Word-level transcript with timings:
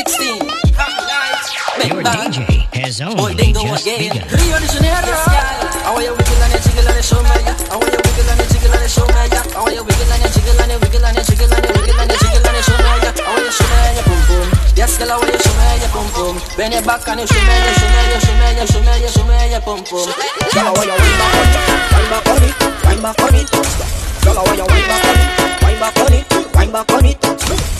16. 0.00 0.40
Your 1.84 2.00
DJ 2.00 2.40
has 2.72 3.04
only 3.04 3.52
just 3.52 3.84
begun. 3.84 4.24
Rio 4.32 4.56
de 4.56 4.68
Janeiro. 4.72 5.12
I 5.84 5.92
want 5.92 6.08
you 6.08 6.16
wiggle 6.16 6.40
and 6.40 6.56
you 6.56 6.60
jiggle 6.64 6.88
and 6.88 6.96
you 6.96 7.04
show 7.04 7.20
me. 7.20 7.28
I 7.28 7.76
want 7.76 7.92
you 7.92 8.00
wiggle 8.00 8.32
and 8.32 8.40
jiggle 8.48 8.72
and 8.72 8.88
show 8.88 9.04
me. 9.04 9.12
I 9.12 9.60
want 9.60 9.76
you 9.76 9.84
wiggle 9.84 10.08
and 10.08 10.24
jiggle 10.32 10.56
and 10.56 10.72
wiggle 10.80 11.04
and 11.04 11.20
jiggle 11.20 11.52
and 11.52 11.68
wiggle 11.68 12.00
and 12.00 12.08
jiggle 12.16 12.48
and 12.48 12.64
show 12.64 12.80
me. 12.80 12.88
I 12.88 13.28
want 13.28 13.44
you 13.44 13.52
show 13.52 13.68
me 13.68 13.92
your 13.92 14.04
boom 14.08 14.20
boom. 14.24 14.48
Yes, 14.72 14.96
girl, 14.96 15.12
I 15.12 15.20
you 15.20 15.36
show 15.36 15.52
me 15.60 15.68
your 15.84 15.92
boom 15.92 16.08
boom. 16.16 16.34
Bend 16.56 16.72
your 16.72 16.80
back 16.88 17.04
and 17.04 17.20
you 17.20 17.28
show 17.28 17.44
me, 17.44 17.52
you 17.60 17.76
show 17.76 17.92
me, 17.92 18.00
you 18.08 18.24
show 18.24 18.40
me, 18.40 18.48
you 18.56 18.64
show 18.72 18.80
me, 18.80 19.04
you 19.04 19.10
show 19.12 19.24
me 19.28 19.36
your 19.52 19.60
boom 19.68 19.84
boom. 19.84 20.08
Girl, 20.56 20.80
I 20.80 20.88
you 20.88 20.96
wind 20.96 21.16
back 21.20 21.36
on 21.36 21.44
it, 21.44 21.60
wind 21.92 22.08
back 22.08 22.24
on 22.24 22.40
it, 22.40 22.56
wind 22.88 23.04
back 23.04 23.20
on 23.20 23.36
it. 23.36 23.52
Girl, 24.24 24.40
I 24.40 24.48
you 24.48 24.64
wind 24.64 24.88
back 24.88 25.04
on 25.04 25.20
it, 25.20 25.28
wind 25.60 25.76
back 25.76 26.00
on 26.00 26.16
it, 26.16 26.24
wind 26.56 26.72
back 26.72 26.88
on 26.88 27.04
it. 27.04 27.79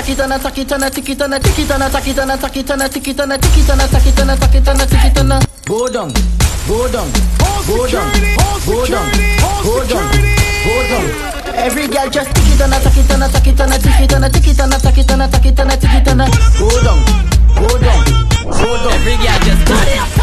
it 0.03 0.07
tick 0.07 0.07
it 0.43 0.95
tick 2.71 3.01
it 3.01 3.17
it 3.41 4.69
it 4.71 4.89
tick 4.89 5.05
it. 5.05 5.47
Go 5.71 5.87
down, 5.87 6.11
go 6.67 6.83
down, 6.91 7.07
All 7.39 7.63
go 7.63 7.87
down, 7.87 8.11
security! 8.11 8.35
All 8.41 8.59
go 8.65 8.85
down, 8.85 9.07
security! 9.07 9.39
All 9.39 9.63
go 9.63 9.75
down, 9.87 10.03
security! 10.11 10.41
go 10.65 10.75
down. 10.89 11.07
Every 11.55 11.87
girl 11.87 12.09
just 12.09 12.29
tick 12.35 12.47
it 12.51 12.61
on 12.61 12.73
a, 12.73 12.79
tack 12.81 12.97
it 12.97 13.11
on 13.11 13.21
a, 13.21 13.27
tack 13.29 13.47
it 13.47 13.61
on 13.61 13.71
a, 13.71 13.79
tick 13.79 14.01
it 14.01 14.13
on 14.13 14.23
a, 14.23 14.29
tick 14.29 14.47
it 14.47 14.59
on 14.59 14.71
a, 14.73 14.77
tack 14.79 14.97
it 14.97 15.11
on 15.11 15.21
a, 15.21 15.27
tack 15.31 15.45
it 15.45 15.59
on 15.59 15.71
a, 15.71 15.77
tick 15.77 15.95
it 15.95 16.07
on 16.09 16.21
a. 16.21 16.25
Go 16.59 16.67
down, 16.83 16.99
go 17.55 17.69
down, 17.79 18.03
go 18.51 18.69
down. 18.83 18.91
Every 18.99 19.15
girl 19.15 19.39
just 19.45 19.63
turn 19.67 19.87
it 19.87 20.20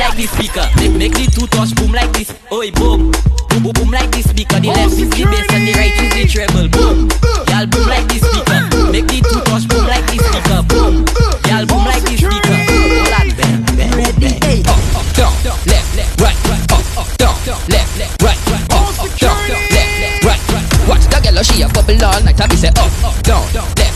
up, 0.00 0.02
turn 0.02 0.02
it 0.02 0.02
up, 0.02 0.02
turn 0.02 0.02
it 0.02 0.02
up 0.02 0.04
like 0.04 0.16
this 0.16 0.30
speaker. 0.30 0.66
Make, 0.76 0.94
make 0.96 1.14
the 1.14 1.26
two 1.30 1.46
touch 1.46 1.74
boom 1.74 1.92
like 1.92 2.12
this. 2.12 2.30
Oi, 2.52 2.70
boom. 2.72 3.10
Boom, 3.48 3.62
boom, 3.62 3.72
boom 3.72 3.90
like 3.90 4.10
this 4.10 4.28
speaker. 4.30 4.60
The 4.60 4.68
left 4.68 4.98
is 4.98 5.10
the 5.10 5.24
bass 5.24 5.46
and 5.50 5.66
the 5.66 5.72
right 5.74 5.94
is 5.94 6.10
the 6.14 6.24
treble. 6.26 6.68
Boom. 6.68 7.08
Y'all 7.50 7.66
boom 7.66 7.86
like 7.86 8.06
this 8.08 8.22
speaker. 8.22 8.60
Make 8.90 9.06
the 9.06 9.18
two 9.22 9.40
touch 9.46 9.66
boom 9.68 9.86
like 9.86 10.06
this 10.10 10.22
speaker. 10.22 10.60
Boom. 10.66 11.04
Y'all 11.46 11.66
boom 11.66 11.84
like 11.84 12.02
this 12.06 12.20
speaker. 12.20 12.58
Hold 12.94 13.14
on, 13.14 13.28
bang, 13.38 13.62
bang, 13.74 14.38
bang. 14.40 14.62
Up, 14.66 14.78
up, 14.98 15.06
down, 15.14 15.32
left, 15.66 15.90
left, 15.96 16.20
right, 16.20 16.38
right. 16.46 16.64
Up, 16.74 16.84
up, 16.98 17.08
down, 17.18 17.34
left, 17.70 17.98
left, 17.98 18.22
right, 18.22 18.40
right. 18.50 18.66
Up, 18.74 18.98
up, 18.98 19.10
down, 19.18 19.38
left, 19.50 19.70
left, 19.70 20.24
right, 20.24 20.42
right. 20.50 20.66
Watch 20.88 21.04
the 21.06 21.18
girl, 21.22 21.38
she 21.42 21.62
a 21.62 21.68
bubble 21.68 22.04
all 22.04 22.20
night. 22.22 22.40
I 22.40 22.46
be 22.46 22.56
say 22.56 22.68
up, 22.74 22.78
up, 23.02 23.14
down, 23.22 23.42
left, 23.42 23.54
left, 23.54 23.54
down, 23.54 23.70
left, 23.78 23.93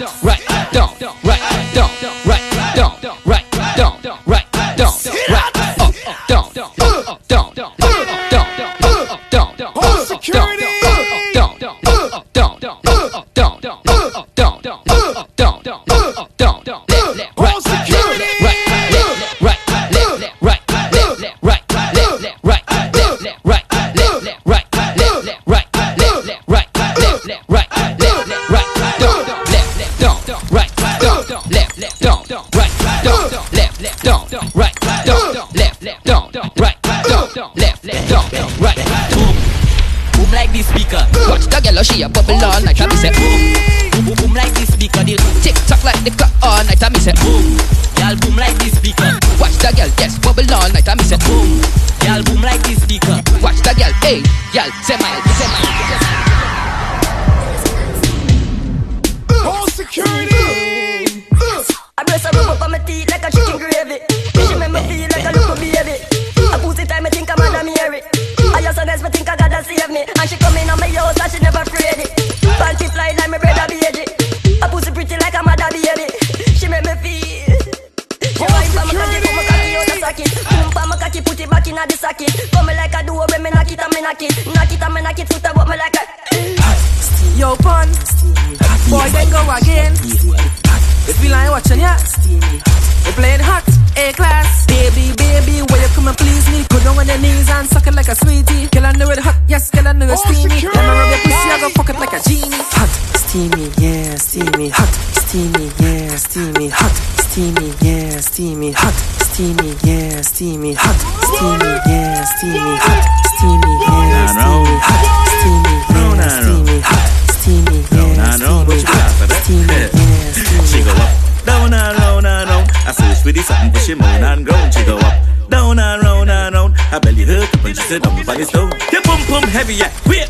Adam. 0.00 0.29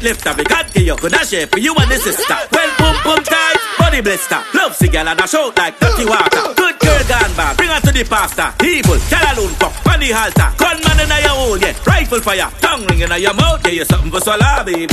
Yeah. 0.02 0.10
Weight 0.10 0.16
lifter, 0.16 0.34
we 0.36 0.44
got 0.44 0.68
to 0.72 0.80
you. 0.80 0.96
Could 0.96 1.14
I 1.14 1.24
share 1.24 1.46
for 1.46 1.58
you 1.58 1.74
and 1.76 1.90
the 1.90 1.96
sister? 1.96 2.36
Well, 2.52 2.70
pum 2.78 2.96
pum 3.02 3.24
tight, 3.24 3.56
body 3.78 4.00
blister. 4.00 4.40
Love 4.54 4.78
girl 4.78 5.08
and 5.08 5.20
I 5.20 5.26
shout 5.26 5.56
like 5.56 5.78
dirty 5.78 6.04
water. 6.04 6.54
Good 6.56 6.78
girl 6.80 7.02
gone 7.08 7.34
bad, 7.36 7.56
bring 7.56 7.70
her 7.70 7.80
to 7.80 7.92
the 7.92 8.04
pastor. 8.04 8.52
Evil, 8.64 8.98
tell 9.08 9.24
alone 9.34 9.54
fuck, 9.60 9.74
on 9.86 10.00
the 10.00 10.10
halter. 10.12 10.48
Gunman 10.56 11.00
in 11.00 11.08
your 11.08 11.36
hole, 11.36 11.58
yeah. 11.58 11.74
Rifle 11.86 12.20
fire, 12.20 12.50
tongue 12.60 12.86
ring 12.88 13.00
in 13.00 13.12
your 13.20 13.34
mouth, 13.34 13.60
yeah. 13.64 13.82
You 13.82 13.84
something 13.84 14.10
for 14.10 14.20
swallow, 14.20 14.64
baby. 14.64 14.86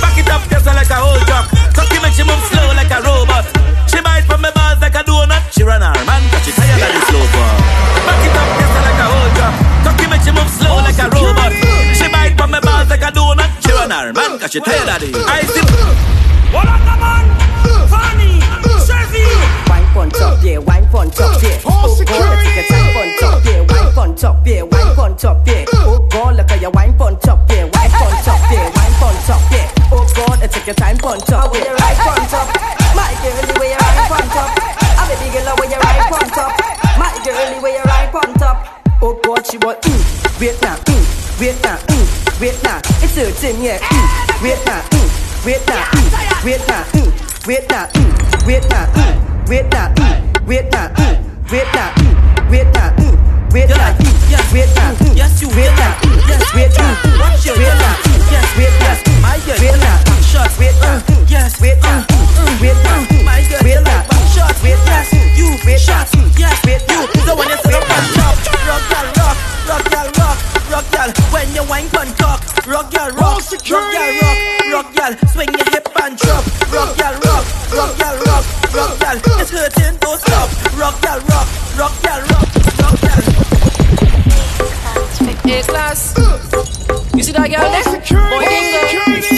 Back 0.00 0.18
it 0.18 0.28
up, 0.28 0.42
just 0.48 0.66
like 0.66 0.90
a 0.90 0.98
whole 1.00 1.20
truck. 1.24 1.46
Cocky 1.74 1.98
make 2.02 2.14
she 2.14 2.24
move 2.24 2.42
slow 2.52 2.68
like 2.76 2.92
a 2.92 3.00
robot. 3.00 3.46
She 3.88 4.00
bite 4.00 4.24
from 4.28 4.42
my 4.42 4.50
balls 4.52 4.80
like 4.80 4.94
a 4.94 5.02
donut. 5.04 5.42
She 5.52 5.62
run 5.64 5.80
her 5.80 5.92
man, 6.04 6.22
cause 6.30 6.44
she 6.44 6.52
tired 6.52 6.84
of 6.84 6.90
the 6.92 7.00
slow. 7.08 7.24
Back 8.04 8.22
it 8.24 8.36
up, 8.36 8.48
just 8.60 8.74
like 8.76 9.00
a 9.00 9.06
whole 9.08 9.30
truck. 9.36 9.54
Cocky 9.84 10.06
make 10.10 10.22
she 10.22 10.32
move 10.32 10.50
slow 10.52 10.76
like 10.84 10.98
a 11.00 11.06
robot 11.08 11.69
car, 14.00 14.12
man, 14.12 14.38
catch 14.38 14.54
your 14.54 14.64
tail 14.64 14.88
it. 14.88 15.12
I 15.28 15.44
see. 15.44 15.60
What 16.52 16.66
on 16.66 16.80
the 16.88 16.96
man? 16.96 17.26
Fanny, 17.92 18.40
Chevy. 18.86 19.28
Wine 19.68 19.86
punch 19.92 20.20
up, 20.20 20.42
yeah, 20.42 20.58
wine 20.58 20.86
punch 20.88 21.20
up, 21.20 21.42
yeah. 21.42 21.60
Oh, 21.66 21.94
security. 21.94 22.48
Take 22.48 22.64
a 22.64 22.72
time 22.72 22.88
yeah, 23.44 23.60
wine 23.68 23.92
punch 23.92 24.24
up, 24.24 24.46
yeah, 24.46 24.62
wine 24.62 24.94
punch 24.96 25.24
up, 25.24 25.46
yeah. 25.46 25.64
Oh, 25.72 26.08
God, 26.10 26.36
look 26.36 26.50
at 26.50 26.60
your 26.60 26.70
wine 26.70 26.96
punch 26.96 27.26
up, 27.28 27.44
yeah, 27.50 27.64
wine 27.64 27.92
punch 27.92 28.28
up, 28.28 28.40
yeah, 28.50 28.64
wine 28.72 28.94
punch 28.96 29.30
up, 29.30 29.42
yeah. 29.52 29.92
Oh, 29.92 30.06
God, 30.16 30.50
take 30.50 30.66
your 30.66 30.74
time 30.74 30.96
punch 30.96 31.30
up, 31.30 31.52
yeah, 31.54 31.72
right 31.76 31.98
punch 32.00 32.32
up. 32.32 32.48
My 32.96 33.12
girl, 33.20 33.36
the 33.36 33.54
way 33.60 33.70
you 33.70 33.78
right 33.78 34.08
punch 34.08 34.36
up. 34.36 34.50
I 34.96 35.02
baby 35.08 35.28
girl, 35.32 35.44
the 35.44 35.54
way 35.60 35.68
you 35.68 35.78
right 35.78 36.04
punch 36.08 36.38
up. 36.40 36.52
My 36.96 37.12
girl, 37.24 37.36
the 37.36 37.60
way 37.62 37.72
you 37.76 37.84
right 37.84 38.10
punch 38.10 38.42
up. 38.42 38.80
Oh, 39.02 39.18
God, 39.22 39.46
she 39.46 39.58
want 39.58 39.80
mm, 39.82 40.00
Vietnam. 40.38 40.78
now, 41.62 41.76
mm, 41.76 41.90
wait 42.00 42.19
wait 42.40 42.56
now. 42.62 42.78
It's 43.02 43.12
certain, 43.12 43.62
yeah, 43.62 43.78
mm, 43.78 44.42
wait 44.42 44.58
now, 44.66 44.80
mm, 44.90 45.44
wait 45.44 45.60
now, 45.66 45.82
mm, 45.92 46.44
wait 46.44 46.60
now, 46.68 46.82
mm, 46.84 47.10
wait 47.46 47.68
now, 47.68 47.86
mm, 47.86 48.46
wait 48.46 48.64
now, 48.70 48.86
mm, 48.86 49.48
wait 49.48 49.64
now, 49.70 49.88
mm, 49.94 50.48
wait 50.48 50.66
now, 50.72 50.88
mm, 50.88 51.50
wait 51.50 51.66
now, 51.72 51.90
mm, 51.94 52.50
wait 52.50 52.68
now, 52.72 52.90
mm, 52.90 53.52
wait 53.52 53.68
now, 53.70 53.92
mm, 53.92 54.12
wait 54.52 54.66
now, 54.70 54.90
mm, 54.92 55.14
wait 55.54 55.72
now, 55.76 55.94
mm, 56.00 56.56
wait 56.56 56.72
now, 56.78 56.94
mm, 56.94 57.18
Watch 57.20 57.44
your 57.46 57.56
wait 57.56 57.64
yellow. 57.66 57.80
now, 57.80 57.94
mm, 57.94 57.99
rock 75.10 75.22
y'all. 75.22 75.28
Swing 75.30 75.48
your 75.52 75.64
hip 75.70 75.88
and 76.02 76.16
drop, 76.18 76.44
rock 76.72 76.98
y'all, 76.98 77.14
rock, 77.20 77.44
rock 77.72 77.98
y'all, 77.98 78.18
rock, 78.18 78.44
rock 78.74 79.00
y'all. 79.00 79.40
It's 79.40 79.50
hurting, 79.50 79.96
don't 79.98 80.20
stop. 80.20 80.50
Rock 80.78 81.02
y'all, 81.04 81.20
rock, 81.20 81.48
rock 81.78 81.92
y'all, 82.02 82.20
rock, 82.20 82.48
rock 82.78 83.02
y'all. 83.02 83.20
A 85.50 85.62
class. 85.62 86.14
You 87.14 87.22
see 87.22 87.32
that 87.32 87.50
girl 87.50 87.64
All 87.64 87.70
there? 87.70 87.82
security. 87.82 88.30
Boy, 88.30 89.29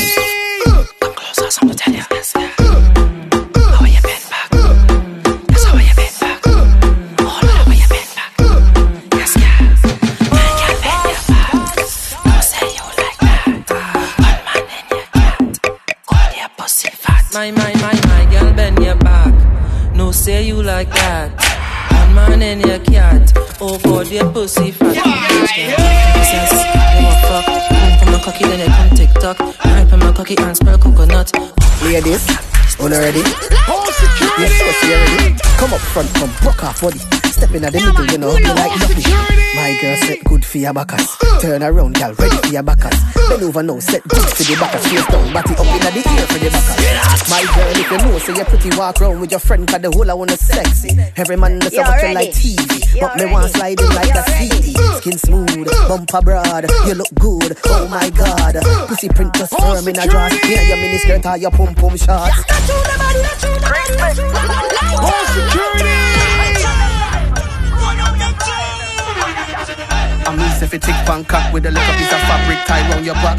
come 29.23 29.37
TikTok. 29.37 29.65
Right 29.65 29.93
on 29.93 29.99
my 30.01 30.13
cocky 30.13 30.37
and 30.39 30.57
spell 30.57 30.79
coconut. 30.79 31.31
Ladies, 31.83 32.27
on 32.81 32.91
ready? 32.91 33.23
All 33.69 33.87
security. 33.93 34.55
Yes, 34.55 34.81
so 34.81 34.87
you 34.87 34.95
ready? 34.95 35.37
Come 35.59 35.73
up 35.73 35.81
front, 35.81 36.13
come 36.15 36.31
broke 36.43 36.65
off 36.65 36.81
body. 36.81 37.22
Step 37.33 37.51
in 37.53 37.65
at 37.65 37.73
the 37.73 37.81
middle, 37.81 38.07
you 38.13 38.19
know, 38.19 38.37
you 38.37 38.53
like 38.55 38.77
nothing. 38.79 39.03
My 39.57 39.79
girl 39.81 39.97
set 39.97 40.25
good 40.25 40.45
for 40.45 40.59
your 40.59 40.75
backers. 40.75 41.17
Turn 41.41 41.63
around, 41.63 41.95
girl, 41.97 42.13
ready 42.15 42.37
for 42.37 42.53
your 42.53 42.63
backers. 42.63 42.93
Bend 43.29 43.43
over 43.43 43.63
now, 43.63 43.79
set 43.81 44.03
good 44.07 44.21
for 44.21 44.45
the 44.45 44.57
backers. 44.61 44.87
Face 44.87 45.07
down, 45.09 45.33
body 45.33 45.55
up 45.57 45.65
in 45.65 45.81
the 45.81 46.03
ear 46.13 46.27
for 46.29 46.39
the 46.39 46.51
backers. 46.53 47.31
My 47.33 47.41
girl, 47.49 47.73
if 47.73 47.91
you 47.91 47.99
know, 47.99 48.19
say 48.19 48.35
you're 48.37 48.45
pretty, 48.45 48.71
walk 48.77 49.01
round 49.01 49.21
with 49.21 49.31
your 49.31 49.41
friend, 49.41 49.67
cause 49.67 49.81
the 49.81 49.91
whole 49.91 50.11
I 50.11 50.15
wanna 50.15 50.37
sexy. 50.37 50.93
Every 51.17 51.37
man 51.37 51.59
that's 51.59 51.73
You're 51.75 51.85
about 51.85 52.03
you 52.07 52.15
like 52.15 52.31
TV. 52.37 53.01
You're 53.01 53.09
But 53.09 53.17
me 53.17 53.25
want 53.33 53.45
ready. 53.45 53.59
slide 53.59 53.81
in 53.81 53.89
like 53.97 54.15
a 54.15 54.23
CD. 54.37 54.75
Skin 55.01 55.19
smooth, 55.19 55.69
bumper 55.89 56.21
broad, 56.21 56.69
you 56.87 56.95
look 56.95 57.13
good. 57.17 57.57
Oh 57.65 57.89
my 57.89 58.11
god, 58.11 58.61
pussy 58.89 59.09
print 59.09 59.33
just 59.35 59.57
firm 59.57 59.89
in 59.89 59.99
a 59.99 60.07
dress. 60.07 60.37
Yeah, 60.45 60.69
your 60.69 60.77
mini 60.77 60.99
skirt 60.99 61.25
or 61.25 61.37
your 61.39 61.51
pum 61.51 61.75
pum 61.75 61.97
shorts. 61.97 62.45
All 64.93 65.09
oh, 65.09 65.25
security. 65.33 66.22
I 70.33 70.37
me 70.37 70.49
say 70.59 70.67
fi 70.67 70.79
tick 70.79 71.29
cock 71.29 71.53
with 71.53 71.67
a 71.67 71.71
little 71.71 71.95
piece 71.95 72.11
of 72.11 72.21
fabric 72.21 72.65
tie 72.65 72.89
round 72.89 73.05
your 73.05 73.15
back. 73.17 73.39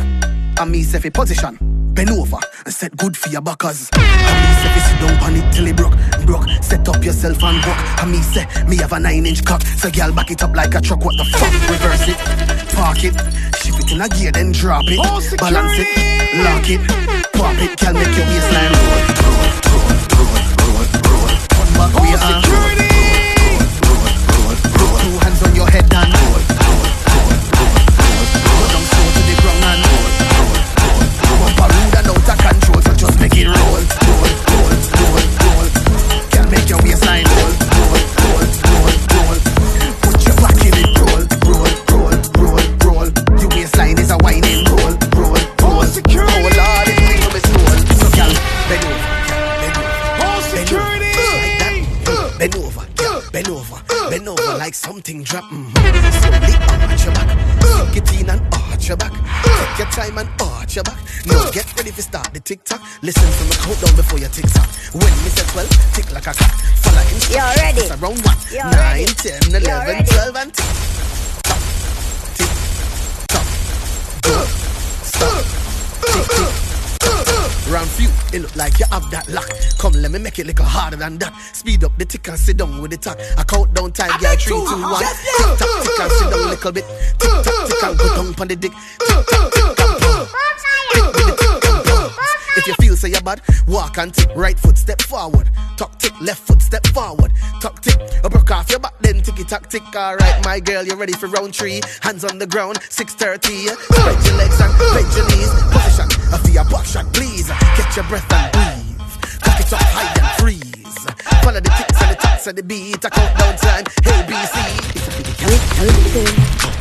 I 0.60 0.66
me 0.66 0.84
say 0.84 1.00
fi 1.00 1.10
position, 1.10 1.58
bend 1.96 2.12
over 2.12 2.38
and 2.66 2.72
set 2.74 2.96
good 2.98 3.18
for 3.18 3.30
your 3.30 3.42
backers. 3.42 3.90
I 3.94 3.98
me 3.98 4.54
say 4.62 4.70
fi 4.70 4.80
sit 4.80 5.00
down 5.02 5.24
on 5.24 5.36
it 5.36 5.52
till 5.52 5.66
it 5.66 5.76
broke, 5.76 5.98
broke. 6.28 6.48
Set 6.62 6.88
up 6.88 7.04
yourself 7.04 7.42
and 7.44 7.64
broke. 7.64 7.82
I 7.98 8.06
me 8.06 8.22
say 8.22 8.46
me 8.68 8.78
have 8.78 8.94
a 8.94 9.00
nine 9.00 9.26
inch 9.26 9.44
cock, 9.44 9.64
so 9.64 9.90
girl 9.90 10.14
back 10.14 10.30
it 10.30 10.44
up 10.44 10.56
like 10.56 10.76
a 10.76 10.82
truck. 10.82 11.04
What 11.04 11.18
the 11.18 11.26
fuck? 11.26 11.52
Reverse 11.68 12.10
it, 12.10 12.18
park 12.76 13.04
it, 13.04 13.16
shift 13.58 13.80
it 13.80 13.92
in 13.92 14.00
a 14.02 14.08
gear, 14.10 14.32
then 14.32 14.52
drop 14.52 14.86
it, 14.86 15.00
balance 15.40 15.74
it, 15.80 15.90
lock 16.46 16.70
it, 16.70 16.82
pop 17.34 17.58
it, 17.58 17.74
girl 17.82 17.94
make 17.94 18.14
your 18.16 18.28
waistline 18.30 18.70
roll, 18.70 19.02
it 81.04 81.10
little 81.10 81.20
harder 81.20 81.20
than 81.20 81.20
that. 81.20 81.34
Uh, 81.34 81.54
speed 81.54 81.84
up 81.84 81.98
the 81.98 82.06
tick 82.06 82.28
and 82.28 82.40
sit 82.40 82.58
down 82.58 82.82
with 82.82 82.92
the 82.92 82.98
talk. 82.98 83.18
I 83.38 83.44
count 83.44 83.74
down 83.74 83.92
time, 83.92 84.20
girl. 84.20 84.36
Three, 84.36 84.54
two, 84.54 84.82
one. 84.82 85.04
Tick 85.04 85.58
tock, 85.58 85.84
tick 85.84 86.00
and 86.00 86.12
sit 86.12 86.30
down 86.30 86.40
a 86.40 86.50
little 86.50 86.72
bit. 86.72 86.86
Tick 87.20 87.32
tock, 87.44 87.68
tick 87.68 87.84
and 87.84 87.98
go 87.98 88.08
down 88.16 88.36
on 88.40 88.48
the 88.48 88.56
dick. 88.56 88.72
Tick 88.72 89.26
tock, 89.28 89.52
tick 89.54 89.80
and 89.80 90.00
pump. 90.00 90.30
Tick 90.94 91.14
tick. 91.14 91.34
If 92.56 92.68
you 92.68 92.74
feel 92.76 92.96
say 92.96 93.10
you're 93.10 93.22
bad, 93.22 93.42
walk 93.68 93.98
and 93.98 94.14
tick. 94.14 94.30
Right 94.36 94.58
foot, 94.58 94.78
step 94.78 95.02
forward. 95.02 95.50
Tuck 95.76 95.98
tick, 95.98 96.14
left 96.22 96.42
foot, 96.48 96.62
step 96.62 96.86
forward. 96.88 97.32
Tuck 97.60 97.82
tick, 97.82 98.00
up 98.24 98.32
broke 98.32 98.52
off 98.52 98.70
your 98.70 98.80
back, 98.80 98.94
then 99.02 99.22
ticky 99.22 99.44
tack 99.44 99.70
tick. 99.70 99.84
Alright, 99.96 100.46
my 100.46 100.60
girl, 100.60 100.84
you 100.86 100.96
ready 100.96 101.14
for 101.14 101.28
round 101.28 101.56
three? 101.56 101.82
Hands 102.02 102.24
on 102.24 102.38
the 102.38 102.48
ground, 102.48 102.80
630. 102.90 103.68
Spread 103.68 104.26
your 104.26 104.36
legs 104.36 104.62
and 104.62 104.78
bend 104.78 105.16
your 105.16 105.28
knees. 105.30 105.52
Position, 105.74 106.08
I 106.32 106.38
feel 106.38 106.54
your 106.54 106.66
back 106.66 106.86
shot, 106.86 107.12
please. 107.14 107.48
Catch 107.48 107.96
your 107.98 108.06
breath 108.06 108.32
and 108.32 108.52
breathe. 108.54 108.94
Cock 109.42 109.60
it 109.60 109.74
up 109.74 109.82
high 109.82 110.22
and 110.22 110.42
freeze. 110.42 110.83
Follow 111.44 111.60
the 111.60 111.70
ticks 111.70 112.02
and 112.02 112.12
the 112.12 112.16
taps 112.16 112.48
and 112.48 112.58
the 112.58 112.64
beat. 112.64 113.04
I 113.04 113.10
count 113.10 113.38
down 113.38 113.56
time. 113.58 113.84
A 114.08 114.14
B 114.28 114.32
C. 114.34 114.56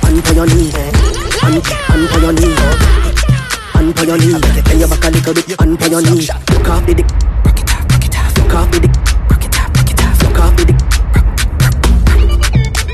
Onto 0.04 0.34
your 0.34 0.46
knee, 0.46 0.70
on, 1.42 1.54
onto 1.90 2.18
your 2.20 2.32
knee, 2.32 2.54
onto 3.74 4.02
your 4.06 4.18
knee. 4.18 4.38
Bend 4.62 4.78
your 4.78 4.88
back 4.88 5.04
a 5.04 5.10
little 5.10 5.34
bit, 5.34 5.60
onto 5.60 5.90
your 5.90 6.02
knee. 6.02 6.28
Look 6.50 6.68
off 6.68 6.86
the 6.86 6.94
dick, 6.94 7.06
rock 7.44 7.58
it 7.58 7.70
off, 7.72 7.84
rock 7.90 8.04
it 8.04 8.16
off. 8.16 8.38
Look 8.38 8.54
off 8.54 8.70
the 8.70 8.78
dick, 8.80 8.94
rock 9.28 9.44
it 9.44 9.58
off, 9.58 9.68
rock 9.74 9.90
it 9.90 10.00
off. 10.02 10.22
Look 10.22 10.38
off 10.38 10.56
the 10.56 10.64
dick, 10.64 10.78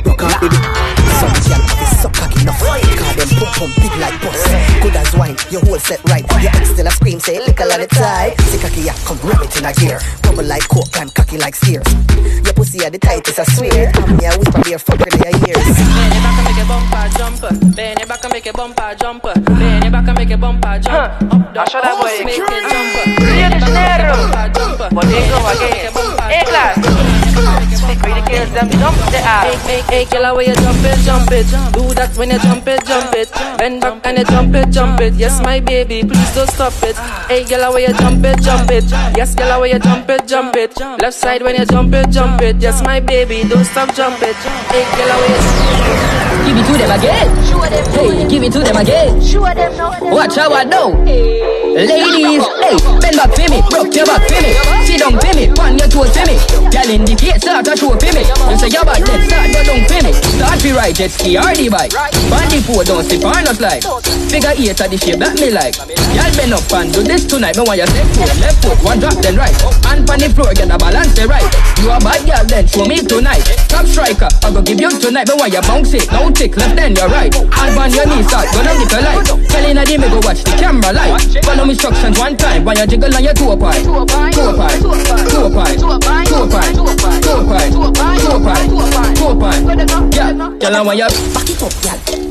rock 0.06 0.22
off 0.22 0.40
the 0.40 0.48
dick. 0.48 0.87
Cause 3.28 3.40
them 3.40 3.52
pump 3.52 3.56
pump 3.56 3.74
big 3.76 3.92
like 4.00 4.16
bus. 4.22 4.40
Good 4.80 4.96
as 4.96 5.12
wine, 5.14 5.36
your 5.50 5.60
whole 5.66 5.78
set 5.78 6.00
right. 6.08 6.24
Your 6.40 6.52
ex 6.54 6.70
still 6.70 6.86
a 6.86 6.90
scream, 6.90 7.20
say 7.20 7.38
lick 7.44 7.60
a 7.60 7.66
lot 7.66 7.80
of 7.80 7.88
tie. 7.90 8.34
Say 8.48 8.58
cocky 8.58 8.82
ya, 8.82 8.94
come 9.04 9.18
rub 9.20 9.42
it 9.42 9.56
in 9.58 9.64
a 9.64 9.72
gear. 9.72 10.00
Bubble 10.22 10.44
like 10.44 10.66
coke 10.68 10.96
and 10.96 11.12
cocky 11.14 11.36
like 11.36 11.54
steers. 11.54 11.84
Your 12.44 12.54
pussy 12.54 12.84
are 12.84 12.90
the 12.90 12.98
tightest, 12.98 13.38
I 13.38 13.44
swear. 13.44 13.92
Me 14.16 14.24
a 14.24 14.32
whisper 14.38 14.68
your 14.68 14.78
fuck 14.78 15.00
in 15.00 15.12
your 15.20 15.34
ears. 15.44 15.60
Bend 15.60 16.14
it 16.16 16.22
back 16.24 16.38
and 16.38 16.44
make 16.48 16.62
a 16.62 16.66
bumper 16.68 17.08
jump. 17.18 17.76
Bend 17.76 18.00
it 18.00 18.08
back 18.08 18.24
and 18.24 18.32
make 18.32 18.46
a 18.46 18.52
bumper 18.52 18.94
jump. 18.96 19.22
Bend 19.22 19.84
it 19.84 19.92
back 19.92 20.08
and 20.08 20.18
make 20.18 20.30
a 20.30 20.36
bumper 20.38 20.78
jump. 20.78 20.96
Up 20.96 21.20
down, 21.20 21.52
Lascia 21.54 21.80
da 21.82 21.96
voi. 22.00 22.24
make 22.24 22.38
it 22.38 22.64
jump. 22.64 23.18
Rio 23.28 23.48
de 23.52 23.58
Janeiro. 23.60 24.16
jump. 24.56 24.78
Bodego 24.94 25.38
again. 25.52 25.92
Hey 26.32 26.44
class. 26.44 26.77
Speak 28.28 28.40
with 28.40 28.52
girls, 28.52 28.70
them 28.70 28.80
jump 28.80 28.96
the 29.10 29.18
ass. 29.18 29.66
Make, 29.66 29.84
make, 29.88 29.90
hey, 29.90 30.04
girl, 30.04 30.24
how 30.24 30.38
you 30.40 30.54
jump 30.54 30.84
it, 30.84 30.98
jump 31.04 31.30
it. 31.32 31.46
Do 31.72 31.94
that 31.94 32.12
when 32.16 32.30
you 32.30 32.38
jump 32.38 32.66
it, 32.68 32.84
jump 32.84 33.14
it. 33.14 33.30
Bend 33.58 33.80
back 33.80 34.06
and 34.06 34.18
you 34.18 34.24
jump 34.24 34.54
it, 34.54 34.70
jump 34.70 35.00
it. 35.00 35.14
Yes, 35.14 35.40
my 35.40 35.60
baby, 35.60 36.02
please 36.02 36.34
don't 36.34 36.48
stop 36.48 36.74
it. 36.82 36.96
Hey, 37.28 37.44
girl, 37.44 37.72
how 37.72 37.76
you 37.78 37.92
jump 37.94 38.24
it, 38.24 38.42
jump 38.42 38.70
it. 38.70 38.84
Yes, 39.16 39.34
girl, 39.34 39.50
how 39.50 39.62
you 39.64 39.78
jump 39.78 40.08
it, 40.10 40.26
jump 40.26 40.56
it. 40.56 40.78
Left 40.78 41.14
side 41.14 41.42
when 41.42 41.56
you 41.56 41.64
jump 41.64 41.94
it, 41.94 42.10
jump 42.10 42.42
it. 42.42 42.56
Yes, 42.60 42.82
my 42.82 43.00
baby, 43.00 43.48
don't 43.48 43.64
stop, 43.64 43.94
jump 43.94 44.20
it. 44.20 44.36
Hey, 44.36 44.84
girl, 44.96 45.08
how 45.08 45.24
you 45.24 46.18
Give 46.48 46.56
it 46.56 46.66
to 46.66 46.78
them 46.78 46.90
again. 46.98 47.28
Hey, 47.92 48.28
give 48.28 48.42
it 48.42 48.52
to 48.52 48.60
them 48.60 48.76
again. 48.76 49.14
Watch 50.12 50.36
how 50.36 50.52
I 50.52 50.64
know. 50.64 50.92
Ladies, 51.78 52.44
hey, 52.64 52.76
bend 53.00 53.16
back 53.16 53.30
for 53.36 53.48
me, 53.50 53.60
broke 53.68 53.94
your 53.94 54.06
back 54.06 54.22
for 54.26 54.40
me. 54.40 54.52
Sit 54.86 54.98
down 54.98 55.20
for 55.20 55.36
me, 55.36 55.52
pan 55.52 55.78
your 55.78 55.88
toes 55.88 56.10
for 56.16 56.24
me. 56.26 56.36
Girl 56.72 56.90
indicate, 56.90 57.40
start 57.40 57.68
a 57.68 57.76
show 57.76 57.94
for 57.94 58.12
me. 58.16 58.17
You 58.24 58.56
say 58.58 58.70
you're 58.72 58.84
bad, 58.84 59.04
then 59.06 59.20
start 59.28 59.52
go 59.52 59.60
down 59.62 59.82
for 59.86 60.00
me. 60.02 60.12
Start 60.12 60.58
fi 60.58 60.70
ride 60.72 60.94
jet 60.96 61.10
ski 61.10 61.38
or 61.38 61.54
the 61.54 61.68
bike. 61.68 61.92
Bandy 62.30 62.58
four 62.64 62.82
don't 62.82 63.04
slip 63.04 63.22
or 63.22 63.38
not 63.42 63.60
like. 63.60 63.84
Figure 64.28 64.54
eight 64.58 64.80
of 64.80 64.88
the 64.90 64.98
shape 64.98 65.18
that 65.22 65.38
me 65.38 65.50
like. 65.54 65.78
Y'all 66.12 66.32
bend 66.34 66.52
up 66.52 66.66
and 66.74 66.92
do 66.92 67.02
this 67.02 67.24
tonight. 67.24 67.56
Me 67.56 67.62
want 67.62 67.78
you 67.78 67.86
step 67.86 68.06
foot, 68.16 68.32
left 68.42 68.58
foot, 68.64 68.78
one 68.82 68.98
drop 68.98 69.16
then 69.22 69.36
right. 69.36 69.54
Hand 69.86 70.08
on 70.08 70.18
the 70.18 70.28
floor, 70.34 70.52
get 70.52 70.70
a 70.70 70.76
balance 70.76 71.14
the 71.14 71.24
right. 71.30 71.46
You 71.78 71.94
a 71.94 71.98
bad 72.02 72.20
girl, 72.26 72.44
then 72.44 72.66
show 72.66 72.84
me 72.84 72.98
tonight. 73.00 73.44
Top 73.70 73.86
striker, 73.86 74.28
I 74.42 74.50
go 74.50 74.60
give 74.62 74.80
you 74.80 74.90
tonight. 74.98 75.28
Me 75.28 75.34
want 75.38 75.52
you 75.52 75.62
bounce 75.62 75.94
it, 75.94 76.10
now 76.10 76.28
tick 76.30 76.56
left 76.56 76.76
then 76.76 76.96
you're 76.98 77.08
right. 77.08 77.32
Hand 77.32 77.78
on 77.78 77.90
your 77.94 78.06
knees, 78.08 78.26
start 78.26 78.50
gonna 78.50 78.74
dip 78.74 78.92
a 78.92 79.00
light. 79.00 79.26
Girl 79.26 79.64
inna 79.64 79.82
the 79.86 79.94
me 79.96 80.08
go 80.10 80.18
watch 80.26 80.42
the 80.42 80.52
camera 80.58 80.90
light. 80.92 81.22
Follow 81.44 81.64
instructions 81.68 82.18
one 82.18 82.36
time. 82.36 82.64
When 82.64 82.76
you 82.76 82.86
jiggle 82.86 83.14
on 83.14 83.22
your 83.22 83.34
toe 83.34 83.56
pie, 83.56 83.80
toe 83.82 84.04
pie, 84.04 84.32
toe 84.34 84.52
pie, 84.56 84.76
toe 84.78 85.50
pie, 85.52 85.76
toe 85.76 85.98
pie, 85.98 86.24
girl 90.68 90.76
I 90.76 90.82
want 90.82 90.98
you. 90.98 91.32
Back 91.32 91.50
it 91.50 91.62
up, 91.62 91.82
gal. 91.82 92.27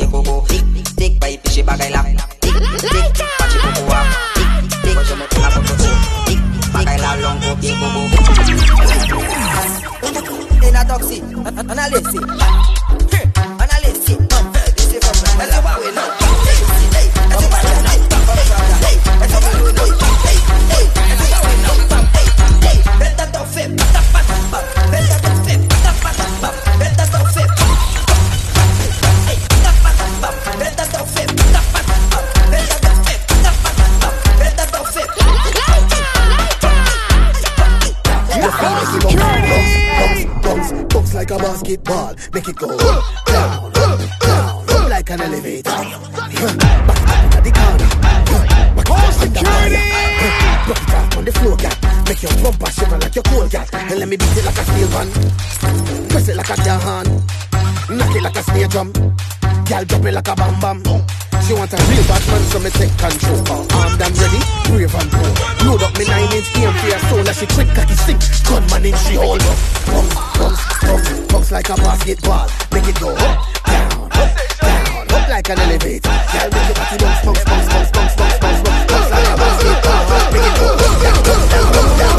take 0.00 0.10
go 0.10 0.22
go. 0.22 0.59
Cold 53.30 53.50
cat. 53.50 53.68
And 53.72 53.98
let 53.98 54.08
me 54.08 54.16
beat 54.16 54.36
it 54.36 54.44
like 54.44 54.58
a 54.58 54.64
steel 54.66 54.88
gun. 54.90 55.08
Press 56.10 56.28
it 56.28 56.36
like 56.36 56.50
a 56.50 56.56
jar 56.62 56.80
hand. 56.80 57.08
Knock 57.88 58.14
it 58.14 58.22
like 58.22 58.36
a 58.36 58.42
snare 58.42 58.68
drum. 58.68 58.92
Girl 59.66 59.84
drop 59.86 60.04
it 60.04 60.14
like 60.14 60.28
a 60.28 60.34
bam 60.34 60.60
bam. 60.60 60.82
She 61.46 61.54
want 61.54 61.72
a 61.72 61.76
real 61.90 62.04
bad 62.06 62.22
man, 62.30 62.42
so 62.50 62.58
me 62.60 62.70
take 62.70 62.94
control. 62.98 63.40
Armed 63.74 64.02
and 64.02 64.14
ready, 64.18 64.40
brave 64.68 64.94
and 64.94 65.10
bold. 65.10 65.34
Load 65.66 65.82
up 65.82 65.94
me 65.98 66.04
nine 66.06 66.30
inch 66.34 66.50
aim 66.58 66.72
for 66.74 66.86
your 66.86 67.02
soul. 67.10 67.26
As 67.26 67.38
she 67.38 67.46
quick 67.46 67.70
cocky 67.74 67.94
sick, 67.94 68.18
gunman 68.46 68.84
in 68.86 68.94
she 69.02 69.14
hold 69.14 69.42
up. 69.42 69.58
Bounce, 69.86 70.14
bounce, 70.38 70.62
bounce, 70.82 71.08
bounce 71.32 71.50
like 71.50 71.70
a 71.70 71.76
basketball. 71.76 72.46
Make 72.70 72.86
it 72.86 73.00
go 73.00 73.10
up, 73.10 73.36
down, 73.66 74.08
down, 74.10 75.06
up 75.10 75.26
like 75.26 75.48
an 75.50 75.58
elevator. 75.58 76.14
Girl, 76.30 76.48
make 76.54 76.66
your 76.70 76.76
body 76.78 76.96
bounce, 77.02 77.20
bounce, 77.24 77.42
bounce, 77.42 77.66
bounce, 77.66 77.90
bounce, 77.90 78.14
bounce, 78.14 78.38
bounce, 78.38 78.60
bounce, 78.62 78.84
bounce 78.90 79.10
like 79.10 79.26
a 79.26 79.34
basketball. 79.40 80.02
Make 80.30 80.46
it 80.46 80.54
go 80.54 80.66
up, 80.70 80.94
down, 81.02 81.18
up, 81.18 81.42
down, 81.50 81.66
up, 81.66 81.90
down, 81.98 82.09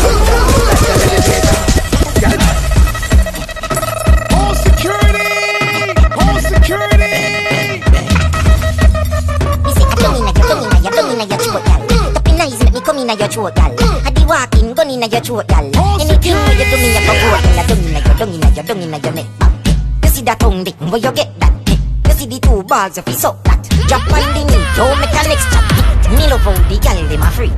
inna 11.22 11.30
your 11.30 11.40
throat, 11.40 11.66
gal. 11.66 12.18
Up 12.18 12.28
inna 12.28 12.44
his 12.46 12.64
make 12.64 12.74
me 12.74 12.82
come 12.82 12.98
inna 12.98 13.14
your 13.14 13.28
throat, 13.28 13.56
gal. 13.56 13.76
I 14.06 14.12
di 14.12 14.26
walk 14.26 14.56
in, 14.58 14.74
gun 14.74 14.90
inna 14.90 15.08
your 15.08 15.22
throat, 15.22 15.48
gal. 15.48 15.66
Anything 16.00 16.34
you 16.34 16.66
do 16.66 16.78
me, 16.78 16.98
I 16.98 17.06
go 17.06 17.14
go, 17.14 17.28
gal. 17.42 17.60
I 17.60 17.68
dung 17.68 17.84
inna 17.84 18.00
your, 18.02 18.16
dung 18.18 18.34
inna 18.34 18.50
your, 18.50 18.64
dung 18.66 18.82
inna 18.82 18.98
your 18.98 19.14
neck. 19.14 19.26
You 20.04 20.10
see 20.10 20.24
that 20.24 20.40
tongue 20.40 20.64
dick, 20.64 20.76
where 20.80 20.98
you 20.98 21.12
get 21.12 21.40
that? 21.40 21.54
You 22.08 22.14
see 22.14 22.26
the 22.26 22.40
two 22.40 22.64
balls 22.64 22.98
of 22.98 23.06
his 23.06 23.24
up 23.26 23.44
that. 23.44 23.62
Drop 23.88 24.02
winding, 24.10 24.50
yo, 24.78 24.96
mechanics. 24.98 25.46
Me 26.12 26.28
love 26.28 26.42
how 26.42 26.54
the 26.68 26.80
gal 26.82 26.98
dem 27.08 27.22
a 27.22 27.32
freak. 27.32 27.54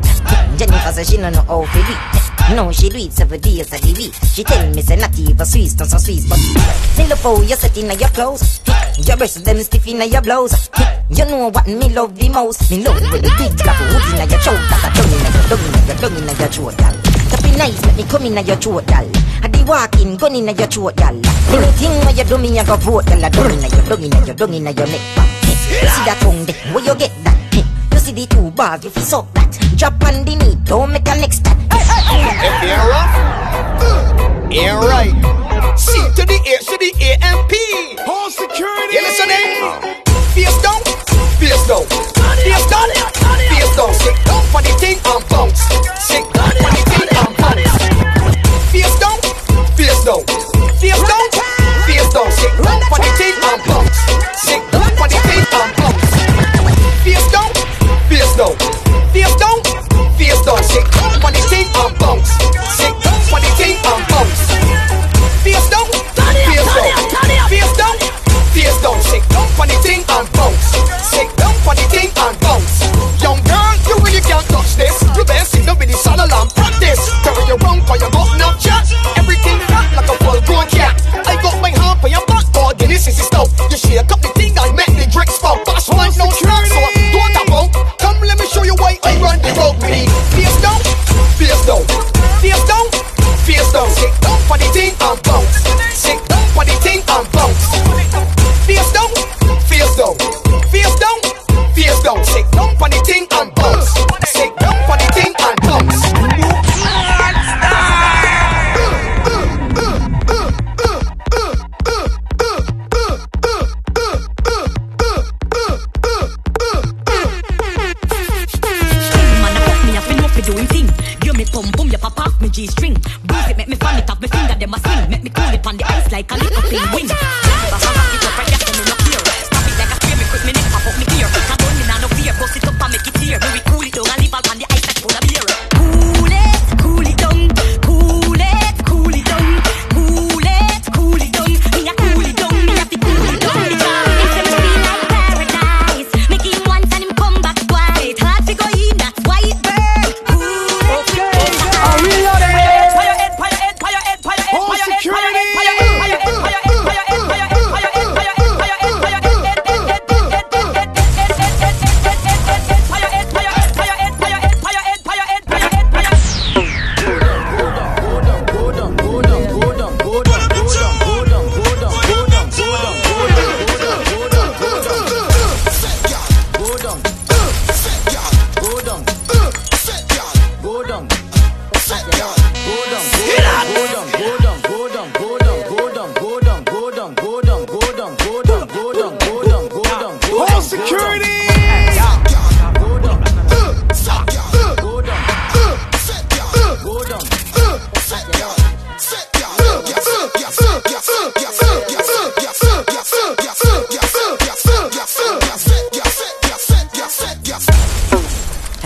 Jennifer 0.57 0.91
says 0.91 1.09
she 1.09 1.17
no 1.17 1.29
know 1.29 1.41
how 1.47 1.65
to 1.65 1.79
do. 1.87 2.32
No, 2.51 2.71
she 2.71 2.89
do 2.89 2.97
it 2.97 3.13
seven 3.13 3.39
days 3.39 3.71
a 3.71 3.77
the 3.79 3.93
week. 3.97 4.13
She 4.35 4.43
tell 4.43 4.69
me 4.75 4.81
say 4.81 4.95
not 4.97 5.17
even 5.17 5.45
Swiss, 5.45 5.77
not 5.79 5.87
so 5.87 5.97
Swiss, 5.97 6.27
but 6.27 6.37
me 6.97 7.09
love 7.09 7.23
how 7.23 7.41
you 7.41 7.55
set 7.55 7.77
inna 7.77 7.95
your 7.95 8.09
clothes. 8.09 8.59
Your 9.07 9.17
breasts 9.17 9.41
them 9.41 9.57
stiff 9.63 9.87
inna 9.87 10.05
your 10.05 10.21
blouse. 10.21 10.69
You 11.09 11.25
know 11.25 11.49
what 11.49 11.65
me 11.65 11.89
love 11.89 12.13
the 12.15 12.29
most. 12.29 12.69
Me 12.69 12.83
love 12.83 13.01
when 13.01 13.21
the 13.23 13.31
big 13.39 13.57
clap 13.57 13.79
hood 13.79 14.05
inna 14.13 14.25
your 14.29 14.39
throat, 14.43 14.59
that 14.69 14.85
a 14.85 14.89
dung 14.93 15.09
inna 15.09 15.29
your, 15.33 15.45
dung 15.49 15.63
inna 15.65 15.81
your, 15.87 15.97
dung 15.97 16.15
inna 16.19 16.33
your 16.37 16.49
throat, 16.51 16.77
gal. 16.77 16.93
To 16.93 17.35
be 17.41 17.51
nice, 17.57 17.81
let 17.85 17.95
me 17.97 18.03
come 18.03 18.25
inna 18.27 18.41
your 18.41 18.57
throat, 18.57 18.85
gal. 18.85 19.07
I 19.41 19.47
the 19.47 19.63
walking, 19.65 20.17
gun 20.17 20.35
inna 20.35 20.51
your 20.51 20.67
throat, 20.67 20.95
gal. 20.95 21.15
Anything 21.15 21.95
where 22.05 22.13
you 22.13 22.23
do 22.23 22.37
me, 22.37 22.59
I 22.59 22.63
go 22.63 22.75
vote, 22.77 23.05
gal. 23.07 23.23
Dung 23.31 23.49
inna 23.49 23.67
your, 23.71 23.83
dung 23.87 24.03
inna 24.03 24.25
your, 24.27 24.35
dung 24.35 24.53
inna 24.53 24.71
your 24.71 24.87
neck. 24.87 25.01
See 25.73 26.03
that 26.05 26.19
tongue 26.21 26.45
there, 26.45 26.55
where 26.75 26.83
you 26.85 26.93
get 26.95 27.11
that? 27.23 27.39
You 27.93 27.99
see 27.99 28.11
the 28.11 28.27
two 28.27 28.51
bars, 28.51 28.83
you 28.83 28.91
suck 28.91 29.33
that. 29.33 29.62
Drop 29.75 30.03
on 30.05 30.23
the 30.23 30.35
knee, 30.35 30.55
don't 30.63 30.91
make 30.93 31.07
a 31.09 31.15
next 31.17 31.37
step. 31.37 31.57
If 31.69 32.63
you're 32.63 32.87
rough, 32.87 33.15
you're 34.49 34.79
right. 34.79 35.11
C 35.75 35.91
to 36.15 36.23
the 36.25 36.37
A 36.39 36.57
to 36.63 36.77
the 36.77 36.93
A 37.03 37.17
M 37.19 37.39
P. 37.49 37.57
Home 38.05 38.31
security. 38.31 38.95
You 38.95 39.01
listening? 39.03 39.59
Face 40.31 40.55
down, 40.61 40.79
face 41.35 41.67
down, 41.67 41.83
face 42.39 42.65
down, 42.71 42.87
face 43.49 43.75
down. 43.75 43.91
Sit 43.93 44.15
down 44.23 44.41
for 44.53 44.61
the 44.61 44.71
thing 44.79 44.99
and 45.03 45.23
bounce. 45.27 45.59
Sit 45.99 46.23
down 46.31 46.51
for 46.63 46.71
the 46.71 46.81
thing 46.87 47.09
and 47.11 47.35
bounce. 47.35 47.67
Face 48.71 48.95
down, 49.03 49.19
face 49.75 50.03
down, 50.05 50.21
face 50.79 51.03
down, 51.03 51.27
face 51.83 52.07
down. 52.13 52.29
Sit 52.31 52.53
down 52.63 52.79
for 52.87 52.99
the 53.03 53.09
thing 53.19 53.35
and 53.35 53.59
bounce. 53.67 53.99
Sit 54.39 54.63
down 54.71 54.89
for 54.95 55.07
the 55.11 55.19
thing 55.27 55.43
and 55.43 55.71
bounce. 55.75 56.07
Face 57.03 57.27
down, 57.33 57.51
face 58.07 58.35
down, 58.37 58.55
face 59.11 59.35
down, 59.35 59.52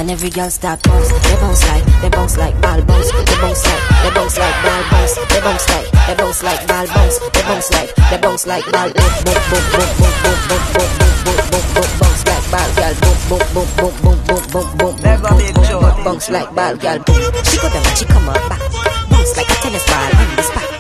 And 0.08 0.14
every 0.14 0.30
girl 0.30 0.50
start 0.50 0.82
bounce, 0.84 1.10
they 1.10 1.36
bounce 1.36 1.68
like, 1.68 1.84
they 2.00 2.08
bounce 2.08 2.38
like 2.38 2.62
ball 2.62 2.82
bounce, 2.84 3.12
they 3.12 3.26
bounce 3.44 3.66
like, 3.68 3.84
they 4.04 4.10
bounce 4.16 4.38
like 4.40 4.64
ball 4.64 4.84
bounce, 4.90 5.16
they 5.28 5.42
bounce 5.42 5.68
like, 5.68 5.92
they 6.08 6.16
bounce 6.16 6.44
like 6.44 6.68
ball 6.68 6.88
bounce, 6.88 7.20
they 7.20 7.42
bounce 7.44 7.72
like, 7.72 7.96
they 8.08 8.18
bounce 8.18 8.48
like 8.48 8.72
ball 8.72 8.88
boom 8.88 9.12
boom 9.28 9.42
boom 9.52 9.66
boom 9.68 9.92
boom 10.00 10.16
boom 10.24 10.64
boom 10.72 10.88
boom 10.88 11.12
boom 11.28 11.44
boom 11.52 11.68
boom 11.76 11.92
bounce 12.00 12.24
like 12.24 12.48
ball 12.48 12.72
girl 12.80 12.96
boom 13.04 13.20
boom 13.28 13.44
boom 13.52 13.68
boom 13.76 13.94
boom 14.00 14.18
boom 14.24 14.48
boom 14.48 14.68
boom 14.80 14.96
boom 14.96 15.76
boom 15.76 16.04
bounce 16.06 16.30
like 16.30 16.56
ball 16.56 16.78
girl 16.78 17.00
boom. 17.04 17.44
She 17.44 17.58
go 17.60 17.68
down 17.68 17.84
she 18.00 18.06
come 18.06 18.30
up 18.30 18.40
back, 18.48 18.64
bounce 19.12 19.36
like 19.36 19.50
a 19.50 19.56
tennis 19.60 19.84
ball 19.92 20.16
on 20.16 20.36
the 20.38 20.44
spot. 20.44 20.77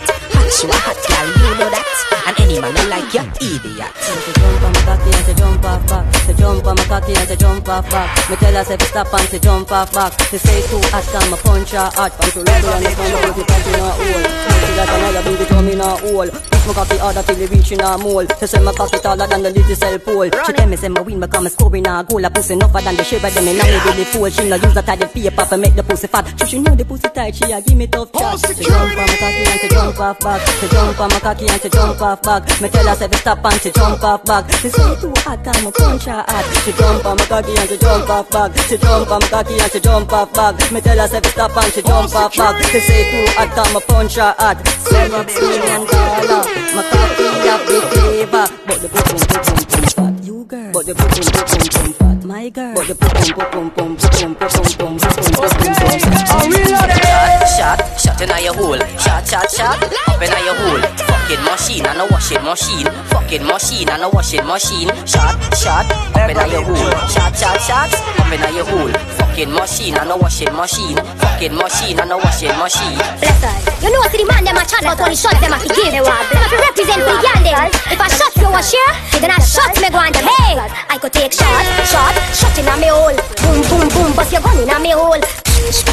She 0.47 0.65
a 0.67 0.73
hot 0.73 0.95
girl, 0.95 1.27
you 1.27 1.51
know 1.59 1.69
that. 1.69 1.85
And 2.27 2.39
any 2.39 2.59
man 2.59 2.75
who 2.75 2.83
like 2.89 3.13
you, 3.13 3.23
idiot. 3.39 3.91
She 3.99 4.31
jump 4.35 4.63
on 4.63 4.71
my 4.73 4.81
cocky 4.83 5.11
and 5.11 5.25
she 5.27 5.33
jump 5.35 5.65
off 5.65 5.87
back. 5.87 6.03
She 6.25 6.33
jump 6.33 6.65
on 6.67 6.75
my 6.75 6.83
cocky 6.87 7.13
and 7.15 7.27
she 7.27 7.35
jump 7.35 7.69
off 7.69 7.89
back. 7.89 8.29
Me 8.29 8.35
tell 8.35 8.55
her 8.55 8.63
say 8.63 8.77
stop 8.83 9.13
and 9.13 9.29
she 9.29 9.39
jump 9.39 9.71
off 9.71 9.93
back. 9.93 10.11
She 10.31 10.37
say 10.37 10.61
too 10.67 10.79
hot, 10.91 11.03
come 11.11 11.33
a 11.33 11.37
punch 11.37 11.71
her 11.71 11.91
hot. 11.95 12.11
From 12.15 12.31
to 12.31 12.39
rebel 12.51 12.73
and 12.73 12.85
the 12.85 12.89
phone 12.95 13.11
put 13.27 13.37
me 13.37 13.43
punch 13.43 13.67
in 13.67 13.73
her 13.75 13.91
hole. 13.95 14.47
She 14.57 14.71
got 14.75 14.89
another 14.91 15.23
baby 15.23 15.45
drum 15.45 15.67
in 15.67 15.79
her 15.79 15.97
hole. 16.03 16.29
Push 16.31 16.65
my 16.67 16.73
cocky 16.73 16.97
harder 16.97 17.23
till 17.23 17.41
it 17.41 17.49
reach 17.51 17.71
in 17.71 17.79
her 17.79 17.97
mole. 17.97 18.27
She 18.39 18.47
say 18.47 18.59
my 18.59 18.73
cocky 18.73 18.99
taller 18.99 19.27
than 19.27 19.43
the 19.43 19.51
little 19.51 19.75
cell 19.75 19.99
pole. 19.99 20.31
She 20.45 20.51
tell 20.51 20.67
me 20.67 20.75
say 20.75 20.89
my 20.89 21.01
win 21.01 21.23
a 21.23 21.49
score 21.49 21.75
in 21.75 21.85
her 21.85 22.03
goal. 22.03 22.25
A 22.25 22.29
pussy 22.29 22.53
enough 22.53 22.73
than 22.73 22.95
the 22.95 23.03
shiver 23.03 23.29
them 23.29 23.47
in 23.47 23.59
her 23.59 23.83
belly 23.83 24.03
fool. 24.03 24.29
She 24.29 24.47
no 24.49 24.55
use 24.55 24.73
that 24.75 24.85
type 24.85 25.01
of 25.01 25.13
paper 25.13 25.45
to 25.45 25.57
make 25.57 25.75
the 25.75 25.83
pussy 25.83 26.07
fat. 26.07 26.27
So 26.39 26.45
she 26.45 26.59
know 26.59 26.75
the 26.75 26.83
pussy 26.83 27.07
tight. 27.09 27.35
She 27.35 27.51
a 27.51 27.61
give 27.61 27.77
me 27.77 27.87
tough 27.87 28.11
chat. 28.11 28.39
She 28.55 28.63
jump 28.63 28.91
on 28.91 29.07
my 29.07 29.15
cocky 29.15 29.43
and 29.47 29.59
she 29.61 29.67
jump 29.69 29.99
off 29.99 30.19
back. 30.19 30.36
She 30.59 30.67
jump 30.67 30.99
on 30.99 31.09
my 31.09 31.19
cocky 31.19 31.47
and 31.47 31.61
she 31.61 31.69
jump 31.69 32.01
off 32.01 32.21
back. 32.21 32.43
Me 32.61 32.69
tell 32.69 32.87
her 32.87 32.95
say 32.95 33.09
stop 33.17 33.45
and 33.45 33.61
she 33.61 33.71
jump 33.71 34.03
off 34.03 34.23
back. 34.25 34.49
She 34.61 34.69
say 34.69 34.95
too 35.01 35.13
hot, 35.23 35.43
come 35.43 35.67
a 35.67 35.71
punch 35.71 36.05
her 36.05 36.23
hot. 36.27 36.45
She 36.63 36.71
jump 36.73 37.05
on 37.05 37.17
my 37.17 37.25
cocky 37.25 37.53
and 37.57 37.69
she 37.69 37.77
jump 37.77 38.09
off 38.09 38.29
back. 38.29 38.57
She 38.67 38.77
jump 38.77 39.11
on 39.11 39.19
my 39.21 39.27
cocky 39.27 39.59
and 39.59 39.71
she 39.71 39.79
jump 39.79 40.13
off 40.13 40.33
back. 40.33 40.71
Me 40.71 40.81
tell 40.81 40.97
her 40.97 41.07
say 41.07 41.21
stop 41.29 41.57
and 41.57 41.73
she 41.73 41.81
jump 41.81 42.15
off 42.15 42.35
back. 42.35 42.55
She 42.71 42.79
say 42.79 43.01
too 43.11 43.25
hot, 43.37 43.49
come 43.55 43.75
a 43.75 43.81
punch 43.81 44.15
her 44.15 44.35
hot. 44.37 44.57
Seven 44.67 45.25
million 45.25 45.81
dollar, 45.87 46.43
my 46.75 46.83
cocky 46.91 47.27
have 47.47 47.63
the 47.67 47.77
flavor, 47.91 48.45
but 48.67 48.81
the 48.81 48.87
boom 48.89 49.27
boom 49.27 49.46
the 50.87 50.95
boom 50.95 51.11
boom 51.11 51.27
boom 51.35 51.43
boom 51.51 52.19
boom. 52.23 52.27
My 52.27 52.43
my 52.43 52.49
girl. 52.49 52.73
But 52.75 52.87
you 52.87 52.95
pum 52.95 53.11
pum 53.11 53.35
pum 53.51 53.71
pum 53.75 53.97
pum 53.97 54.35
pum 54.35 54.47
pum 54.47 54.71
pum 54.71 54.95
pum 54.95 54.99
pum 54.99 55.19
pum 55.19 55.43
pum 55.43 56.47
Shot, 57.57 57.79
shot 57.99 58.21
inna 58.21 58.39
your 58.39 58.55
hole. 58.55 58.79
Shot, 58.95 59.27
shot, 59.27 59.51
shot, 59.51 59.83
up 59.83 60.21
inna 60.21 60.39
your 60.47 60.55
hole. 60.55 60.79
Fucking 61.11 61.43
machine 61.43 61.85
and 61.85 61.99
a 61.99 62.07
washing 62.07 62.43
machine. 62.43 62.87
Fucking 63.11 63.43
machine 63.43 63.89
and 63.89 64.03
a 64.03 64.09
washing 64.09 64.45
machine. 64.45 64.87
Shot, 65.03 65.35
shot, 65.59 65.91
up 66.15 66.29
inna 66.29 66.47
your 66.47 66.63
hole. 66.63 66.91
Shot, 67.11 67.35
shot, 67.35 67.59
shot, 67.59 67.91
up 67.91 68.31
inna 68.31 68.49
your 68.55 68.65
hole. 68.65 68.93
Fucking 69.19 69.51
machine 69.51 69.97
and 69.97 70.11
a 70.11 70.15
washing 70.15 70.53
machine. 70.55 70.95
Fucking 71.19 71.55
machine 71.55 71.99
and 71.99 72.11
a 72.11 72.17
washing 72.17 72.55
machine. 72.59 72.97
Bless 73.19 73.43
her. 73.43 73.77
You 73.83 73.91
know 73.93 74.01
see 74.09 74.17
the 74.17 74.25
man 74.25 74.43
them 74.43 74.57
a 74.57 74.65
chat 74.65 74.81
about 74.81 74.99
all 75.01 75.09
the 75.09 75.15
shots 75.15 75.39
them 75.39 75.53
a 75.53 75.59
fi 75.59 75.67
give. 75.67 75.93
Them 75.93 76.05
a 76.05 76.47
fi 76.49 76.57
represent 76.57 77.01
for 77.03 77.13
the 77.13 77.21
girl 77.21 77.39
them. 77.43 77.69
If 77.93 78.01
I 78.01 78.07
shot 78.09 78.33
you 78.37 78.49
a 78.49 78.61
share, 78.63 79.21
then 79.21 79.31
I 79.31 79.37
shot 79.37 79.75
me 79.77 79.89
go 79.89 80.01
on 80.01 80.11
them. 80.11 80.25
Hey, 80.25 80.57
I 80.89 80.97
could 80.97 81.13
take 81.13 81.33
shot, 81.33 81.65
shot, 81.89 82.13
shot 82.33 82.57
inna 82.57 82.77
me 82.77 82.87
hole. 82.87 83.17
Boom, 83.41 83.61
boom, 83.69 83.87
boom, 83.89 84.15
bust 84.15 84.31
your 84.31 84.41
gun 84.41 84.57
inna 84.61 84.79
me 84.79 84.91
hole. 84.91 85.17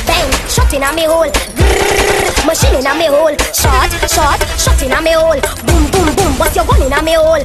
Bang, 0.04 0.28
shot 0.48 0.72
inna 0.72 0.92
me 0.92 1.04
hole. 1.08 1.30
Grrr, 1.56 2.46
machine 2.46 2.76
inna 2.76 2.92
me 2.94 3.06
hole. 3.08 3.36
Shot, 3.56 3.88
shot, 4.08 4.40
shot 4.60 4.80
inna 4.82 5.00
me 5.00 5.12
hole. 5.16 5.40
Boom, 5.64 5.84
boom, 5.90 6.08
boom, 6.16 6.32
bust 6.36 6.56
your 6.56 6.66
gun 6.68 6.82
inna 6.82 7.00
me 7.02 7.14
hole. 7.16 7.42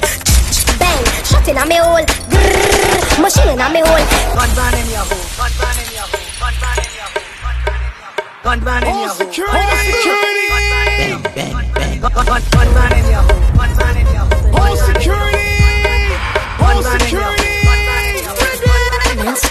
Bang, 0.80 1.04
shot 1.24 1.48
inna 1.48 1.66
me 1.66 1.80
hole. 1.80 2.04
Grrr, 2.28 3.22
machine 3.24 3.56
inna 3.56 3.68
me 3.72 3.80
hole. 3.88 4.04
Gun 4.36 4.52
ban 4.56 4.76
in 4.76 4.88
your 4.92 5.08
hole. 5.08 5.24
Gun 5.40 5.52
ban 5.56 5.78
in 5.80 5.88
your 5.96 6.08
hole. 6.12 6.20
Gun 6.44 6.54
ban 6.60 6.78
in 6.84 6.92
your 7.00 7.08
hole. 7.08 7.30
Gun 8.44 8.60
ban 8.66 8.84
in 8.84 8.96
your 9.00 9.08
hole. 9.08 9.16
security. 9.16 9.64
security. 9.96 10.48
Gun 12.04 12.14
gun 12.14 12.42
gun 12.52 12.68
ban 12.76 12.92
in 13.00 13.06
your 13.08 13.24
hole. 13.24 13.42
Gun 13.56 13.72
ban 13.80 13.96
in 13.98 14.08
your 14.12 14.28
hole. 14.28 14.60
All 14.60 14.76
security. 14.76 15.29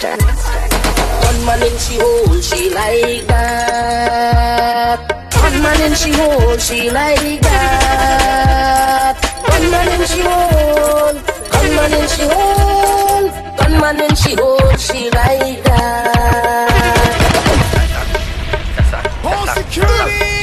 Monster. 0.01 0.15
One 1.27 1.45
man 1.45 1.61
in 1.61 1.77
she 1.77 1.95
hole, 1.99 2.41
she 2.41 2.69
like 2.73 3.27
that. 3.27 4.99
One 5.35 5.61
man 5.61 5.81
in 5.81 5.93
she 5.95 6.11
hole, 6.13 6.57
she 6.57 6.89
like 6.89 7.41
that. 7.41 9.17
One 9.47 9.71
man 9.71 9.87
in 9.99 10.07
she 10.07 10.21
hole, 10.21 11.15
one 11.51 11.75
man 11.75 11.93
in 11.93 12.07
she 12.07 12.23
hole, 12.23 13.27
one 13.57 13.81
man 13.81 13.99
in 14.01 14.15
she 14.15 14.35
hole, 14.35 14.77
she 14.77 15.09
like 15.11 15.63
that. 15.63 16.69
All 19.25 19.47
security. 19.47 20.39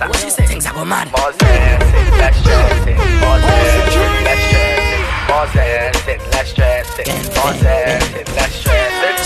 What 0.00 0.16
she 0.16 0.30
say? 0.30 0.46
Things 0.46 0.66
are 0.66 0.74
go 0.74 0.84
mad. 0.84 1.08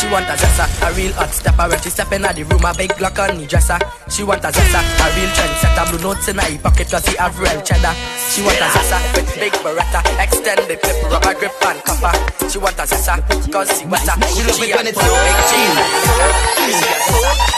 She 0.04 0.10
want 0.10 0.28
a 0.28 0.36
zessa, 0.36 0.68
a 0.84 0.92
real 0.92 1.12
hot 1.14 1.30
stepper. 1.32 1.68
When 1.68 1.80
she 1.80 1.88
step 1.88 2.12
in 2.12 2.22
the 2.22 2.44
room, 2.44 2.64
a 2.64 2.74
big 2.76 2.92
Glock 2.92 3.16
on 3.16 3.38
the 3.38 3.46
dresser. 3.46 3.78
She 4.10 4.22
want 4.22 4.44
a 4.44 4.48
zessa, 4.52 4.84
a 4.84 5.06
real 5.16 5.30
trendsetter. 5.32 5.84
Blue 5.88 6.02
notes 6.04 6.28
in 6.28 6.36
her 6.36 6.58
pocket 6.58 6.90
cause 6.90 7.06
he 7.08 7.16
have 7.16 7.38
real 7.40 7.56
cheddar. 7.64 7.94
She 8.28 8.42
want 8.44 8.60
a 8.60 8.68
zessa 8.68 9.00
with 9.16 9.32
big 9.40 9.52
beretta 9.64 10.04
Extended 10.20 10.76
clip, 10.82 10.98
rubber 11.08 11.34
grip 11.40 11.56
and 11.64 11.80
copper. 11.88 12.12
She 12.52 12.58
want 12.58 12.76
a 12.76 12.84
zessa 12.84 13.16
cause 13.48 13.72
she 13.80 13.86
wetter 13.88 14.12
She 14.28 14.44
love 14.44 14.60
it 14.60 14.76
when 14.76 14.86
it's 14.92 15.00
so 15.00 15.08
big 15.08 15.38
jeans. 15.48 15.78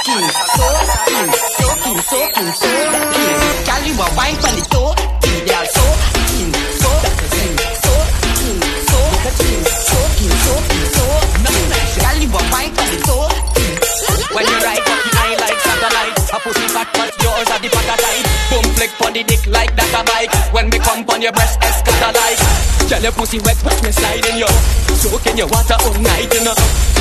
Keen, 0.06 0.22
so 0.54 0.66
keen, 1.02 1.28
so 1.34 1.66
keen, 1.82 1.98
so 1.98 2.18
keen, 2.30 2.52
so 2.54 2.68
keen. 3.10 3.34
Girl, 3.66 3.82
you 3.82 3.94
a 3.98 4.06
wine 4.14 4.38
pon 4.38 4.54
the 4.54 4.62
toe, 4.70 4.94
but 17.06 17.22
yours 17.22 17.48
are 17.54 17.60
the 17.62 17.70
patatite 17.70 18.26
Boom 18.50 18.66
flick 18.74 18.90
pon 18.98 19.12
the 19.14 19.22
dick 19.22 19.46
like 19.46 19.70
that 19.78 19.94
a 19.94 20.02
bike 20.02 20.32
When 20.50 20.66
me 20.70 20.78
come 20.82 21.04
pon 21.06 21.22
your 21.22 21.32
breast 21.32 21.60
escada 21.62 22.10
like 22.10 22.40
Girl 22.90 23.02
your 23.02 23.14
pussy 23.14 23.38
wet 23.46 23.58
watch 23.62 23.78
me 23.82 23.90
sliding 23.94 24.38
yo 24.42 24.50
Soaking 24.98 25.38
your 25.38 25.46
water 25.46 25.78
all 25.86 25.94
night 26.02 26.26
you 26.34 26.42
know 26.42 26.56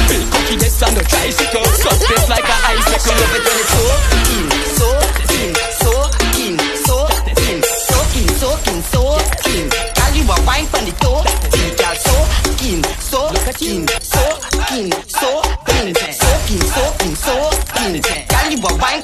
Feel 0.05 0.21
cockiness 0.29 0.77
on 0.85 0.93
the 0.93 1.03
tricycle 1.09 1.65
Cut 1.81 1.97
this 2.05 2.25
like 2.29 2.45
a 2.45 2.55
icicle 2.69 3.17
Love 3.17 3.33
it 3.33 3.43
when 3.45 3.57
it's 3.57 3.73
so 3.73 3.85
keen, 4.29 4.49
so 4.77 4.89
keen, 5.25 5.53
so 5.81 5.91
keen, 6.37 6.55
so 6.85 6.97
keen, 7.33 7.61
so 7.63 7.97
keen, 8.13 8.29
so 8.37 8.49
keen, 8.61 8.81
so 8.83 9.01
keen. 9.41 9.65
Girl, 9.69 10.11
you 10.13 10.23
a 10.29 10.35
wine 10.45 10.67
pon 10.69 10.85
the 10.85 10.93
toe, 11.01 11.23
keen, 11.49 11.71
girl, 11.79 11.95
so 11.97 12.15
keen, 12.59 12.81
so 13.01 13.19
keen, 13.57 13.87
so 14.01 14.23
keen, 14.69 14.91
so 15.07 15.41
keen, 15.65 15.93
so 15.95 16.29
keen, 16.45 16.61
so 16.61 16.83
keen, 16.99 17.15
so 17.15 17.35
keen. 17.73 17.93
Girl, 18.01 18.45
you 18.51 18.57
a 18.61 18.71
wine 18.77 19.01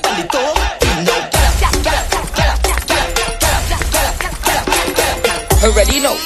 Already 5.61 5.99
know, 6.01 6.17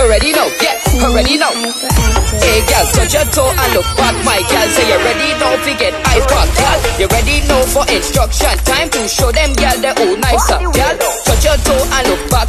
already 0.00 0.32
know, 0.32 0.48
yeah, 0.64 1.04
already 1.04 1.36
know. 1.36 1.52
Hey 2.40 2.64
girl, 2.64 2.86
touch 2.96 3.12
your 3.12 3.24
toe 3.32 3.52
and 3.52 3.70
look 3.76 3.84
back 4.00 4.16
My 4.24 4.40
girl, 4.48 4.68
say 4.72 4.88
you 4.88 4.96
ready 5.04 5.28
now 5.36 5.56
to 5.60 5.72
get 5.76 5.92
iPod 6.08 6.48
Girl, 6.56 6.78
you 7.00 7.06
ready 7.08 7.40
now 7.48 7.60
for 7.68 7.84
instruction. 7.92 8.52
Time 8.64 8.88
to 8.90 9.08
show 9.08 9.32
them 9.32 9.52
girl 9.56 9.76
the 9.80 9.92
who 9.96 10.16
nice 10.16 10.48
up 10.50 10.60
Girl, 10.72 10.96
touch 11.24 11.44
your 11.44 11.56
toe 11.64 11.84
and 11.84 12.04
look 12.08 12.22
back 12.32 12.48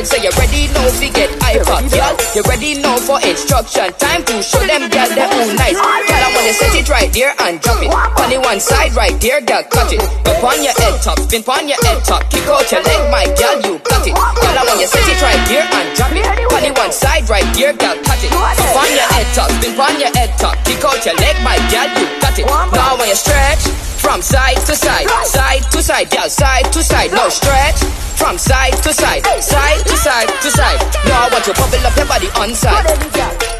Say 0.00 0.24
you 0.24 0.32
ready 0.40 0.64
now 0.72 0.88
to 0.88 1.08
get 1.12 1.28
iPod 1.44 1.92
Girl, 1.92 2.16
you 2.32 2.40
ready 2.48 2.80
now 2.80 2.96
for 2.96 3.20
instruction. 3.20 3.92
Time 4.00 4.24
to 4.24 4.40
show 4.40 4.64
them 4.64 4.88
girl 4.88 5.04
the 5.12 5.28
who 5.28 5.52
nice. 5.60 5.76
Girl, 5.76 6.24
I 6.24 6.32
wanna 6.32 6.56
set 6.56 6.72
it 6.72 6.88
right 6.88 7.12
there 7.12 7.36
and 7.44 7.60
drop 7.60 7.84
it. 7.84 7.92
On 7.92 8.28
the 8.32 8.40
one 8.40 8.64
side 8.64 8.96
right 8.96 9.12
there, 9.20 9.44
girl, 9.44 9.60
cut 9.68 9.92
it. 9.92 10.00
Up 10.00 10.40
on 10.40 10.56
your 10.64 10.72
head 10.80 10.96
top, 11.04 11.20
spin 11.20 11.44
on 11.44 11.68
your 11.68 11.76
head 11.84 12.00
top. 12.00 12.24
Kick 12.32 12.48
out 12.48 12.64
your 12.72 12.80
leg, 12.80 13.12
my 13.12 13.28
girl, 13.36 13.60
you 13.60 13.76
got 13.84 14.00
it. 14.00 14.16
Girl, 14.16 14.56
I 14.56 14.64
wanna 14.64 14.88
set 14.88 15.04
it 15.04 15.20
right 15.20 15.42
there 15.52 15.68
and 15.68 15.86
drop 15.92 16.16
it. 16.16 16.24
On 16.24 16.60
the 16.64 16.72
one 16.80 16.92
side 16.96 17.28
right 17.28 17.44
there, 17.52 17.76
girl, 17.76 18.00
cut 18.00 18.24
it. 18.24 18.32
Up 18.32 18.76
on 18.80 18.88
your 18.88 19.04
head 19.04 19.28
top, 19.36 19.52
spin 19.60 19.76
on 19.76 20.00
your 20.00 20.12
head 20.16 20.32
top. 20.40 20.56
Kick 20.64 20.80
out 20.80 21.04
your 21.04 21.16
leg, 21.20 21.36
my 21.44 21.60
girl, 21.68 21.88
you 22.00 22.08
got 22.24 22.38
it. 22.40 22.48
Now 22.48 22.96
when 22.96 23.12
you 23.12 23.18
stretch 23.20 23.68
from 24.00 24.24
side 24.24 24.64
to 24.64 24.72
side, 24.72 25.04
side 25.28 25.60
to 25.76 25.84
side, 25.84 26.08
girl, 26.08 26.24
side 26.32 26.72
to 26.72 26.80
side. 26.80 27.12
Now 27.12 27.28
stretch 27.28 27.84
from 28.20 28.36
side 28.36 28.76
to 28.84 28.92
side, 28.92 29.24
side 29.40 29.80
to 29.88 29.96
side 29.96 30.28
to 30.44 30.50
side. 30.52 30.80
Now 31.08 31.24
I 31.24 31.28
want 31.32 31.46
you 31.48 31.56
bubble 31.56 31.80
up 31.88 31.96
your 31.96 32.04
body 32.04 32.28
on 32.36 32.52
side. 32.52 32.84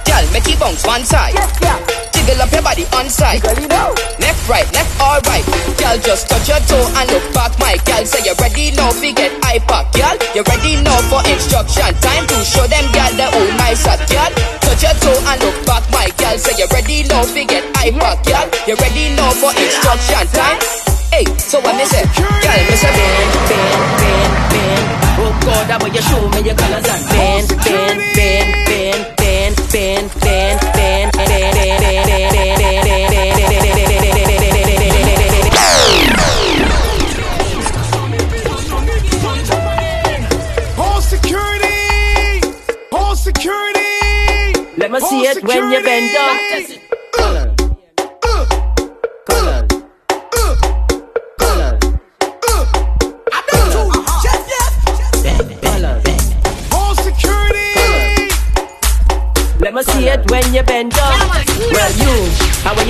Girl, 0.05 0.25
make 0.37 0.45
it 0.45 0.61
bounce 0.61 0.85
one 0.85 1.01
side. 1.01 1.33
Jiggle 2.13 2.45
up 2.45 2.53
your 2.53 2.61
body 2.61 2.85
on 2.93 3.09
side. 3.09 3.41
Left, 4.21 4.43
right, 4.53 4.69
left, 4.77 4.93
all 5.01 5.17
right. 5.33 5.45
Girl, 5.81 5.97
just 6.05 6.29
touch 6.29 6.45
your 6.45 6.61
toe 6.69 6.85
and 6.93 7.09
look 7.09 7.25
back. 7.33 7.57
My 7.57 7.81
girl, 7.89 8.05
say 8.05 8.21
you're 8.21 8.37
ready 8.37 8.71
now 8.77 8.93
fi 8.93 9.17
get 9.17 9.33
iPad. 9.49 9.89
Girl, 9.97 10.17
you 10.37 10.45
ready 10.45 10.77
now 10.85 11.01
for 11.09 11.25
instruction. 11.25 11.89
Time 12.05 12.29
to 12.29 12.37
show 12.45 12.69
them 12.69 12.85
girl 12.93 13.13
the 13.17 13.27
who 13.33 13.43
nice 13.57 13.89
at. 13.89 14.05
Girl, 14.13 14.31
touch 14.61 14.85
your 14.85 14.97
toe 15.01 15.19
and 15.25 15.41
look 15.41 15.57
back. 15.65 15.89
My 15.89 16.13
girl, 16.21 16.37
say 16.37 16.53
you're 16.61 16.69
ready 16.69 17.09
now 17.09 17.25
fi 17.25 17.49
get 17.49 17.65
iPad. 17.81 18.21
Girl, 18.29 18.47
you 18.69 18.77
ready 18.77 19.17
now 19.17 19.33
for 19.33 19.57
instruction. 19.57 20.29
Time. 20.37 21.00
Hey, 21.13 21.25
so 21.39 21.59
what 21.61 21.75
me 21.77 21.85
say? 21.87 22.03
Girl, 22.15 22.31
me 22.71 22.77
say 22.79 22.93
bend, 22.95 23.35
bend, 23.51 23.83
bend, 23.99 24.33
bend. 24.53 24.87
Oh 25.19 25.33
God, 25.45 25.67
that 25.67 25.83
way 25.83 25.91
you 25.91 26.03
show 26.07 26.23
me 26.31 26.41
your 26.47 26.55
colors 26.55 26.87
and 26.87 27.03
bend, 27.11 27.49
bend, 27.67 27.99
bend, 28.15 28.51
bend, 28.71 29.11
bend, 29.19 29.57
bend, 29.71 30.07
bend, 30.21 30.61
bend, 30.71 31.11
bend, 31.11 31.51
bend, 31.51 31.91
bend, 31.91 31.91
bend, 31.91 32.71
All 40.79 41.01
security. 41.03 42.41
All 42.93 43.17
security. 43.17 43.81
Let 44.77 44.91
me 44.91 45.01
see 45.01 45.23
it 45.27 45.43
when 45.43 45.73
you 45.73 45.83
bend 45.83 46.15
down. 46.15 46.90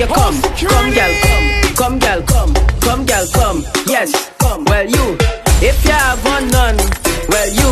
You 0.01 0.07
come? 0.07 0.41
Come, 0.41 0.89
girl, 0.93 1.13
come. 1.21 1.75
Come, 1.75 1.99
girl, 1.99 2.21
come. 2.23 2.53
Come, 2.81 3.05
girl, 3.05 3.25
come. 3.33 3.63
Yes, 3.85 4.31
come. 4.39 4.65
Well, 4.65 4.85
you, 4.89 5.17
if 5.61 5.77
you 5.85 5.91
have 5.91 6.23
one 6.25 6.47
none. 6.49 6.77
Well, 7.29 7.49
you, 7.53 7.69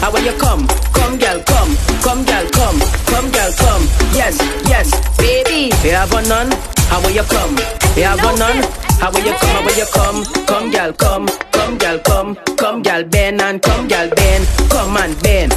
how 0.00 0.12
will 0.12 0.20
you 0.20 0.36
come? 0.38 0.66
Come, 0.92 1.16
girl, 1.18 1.40
come. 1.48 1.72
Come, 2.04 2.24
girl, 2.24 2.46
come. 2.52 2.78
Come, 3.08 3.30
girl, 3.32 3.50
come. 3.56 3.82
Yes, 4.12 4.36
yes, 4.68 4.90
baby. 5.16 5.72
If 5.72 5.84
You 5.84 5.92
have 5.92 6.12
one 6.12 6.28
none. 6.28 6.50
How 6.92 7.00
will 7.00 7.10
you 7.16 7.22
come? 7.22 7.56
If 7.56 7.96
You 7.96 8.04
have 8.04 8.22
one 8.22 8.38
none. 8.38 8.62
How 9.00 9.10
will 9.10 9.24
you 9.24 9.32
come? 9.32 9.48
How 9.48 9.64
will 9.64 9.76
you 9.76 9.86
come? 9.92 10.24
Come, 10.46 10.70
girl, 10.70 10.92
come. 10.92 11.26
Come, 11.52 11.78
girl, 11.78 11.98
come. 12.00 12.34
Come, 12.58 12.82
girl, 12.82 13.04
bend 13.04 13.40
and 13.40 13.62
come, 13.62 13.88
girl, 13.88 14.10
bend. 14.10 14.46
Come 14.70 14.96
and 14.98 15.22
bend. 15.22 15.52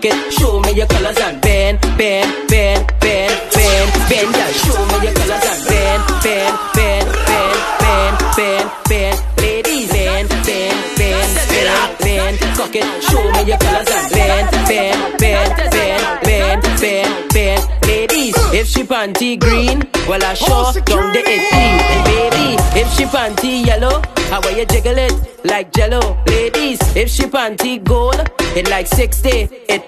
Bend. 0.00 0.26
It, 0.26 0.32
show 0.32 0.60
me 0.60 0.72
your 0.72 0.86
colors 0.86 1.18
and 1.18 1.40
bend, 1.40 1.80
bend, 1.96 2.48
bend, 2.48 2.86
bend, 3.00 3.34
bend, 3.52 3.92
bend. 4.08 4.36
Yeah, 4.36 4.50
show 4.52 4.78
me 4.86 5.06
your 5.06 5.14
colors 5.14 5.44
and 5.44 5.64
bend, 5.68 6.02
bend, 6.22 6.58
bend, 6.74 7.08
bend, 7.26 7.58
bend, 7.80 8.18
bend, 8.36 8.70
bend. 8.88 9.18
Ladies, 9.38 9.90
bend, 9.90 10.28
bend, 10.28 10.96
bend, 10.96 11.48
bend, 11.48 11.98
bend. 11.98 12.38
Cock 12.56 12.74
it, 12.74 13.02
show 13.04 13.22
me 13.32 13.42
your 13.48 13.58
colors 13.58 13.88
and 13.88 14.12
bend, 14.12 14.50
bend, 14.68 15.18
bend, 15.18 15.56
bend, 15.72 16.22
bend, 16.22 16.62
bend, 16.80 17.32
bend. 17.32 17.68
Ladies, 17.86 18.34
if 18.52 18.66
she 18.66 18.82
panty 18.82 19.38
green, 19.38 19.82
well 20.08 20.22
I 20.22 20.34
sure 20.34 20.72
down 20.82 21.12
the 21.12 21.20
it 21.20 21.42
clean. 21.50 21.78
And 21.80 22.04
baby, 22.04 22.80
if 22.80 22.88
she 22.94 23.04
panty 23.04 23.66
yellow, 23.66 24.02
how 24.30 24.40
will 24.42 24.56
you 24.56 24.66
jiggle 24.66 24.98
it 24.98 25.12
like 25.44 25.72
jello? 25.72 26.22
Ladies, 26.26 26.78
if 26.94 27.08
she 27.08 27.22
panty 27.24 27.82
gold, 27.82 28.28
it 28.56 28.68
like 28.68 28.86
60, 28.86 29.28
it 29.68 29.87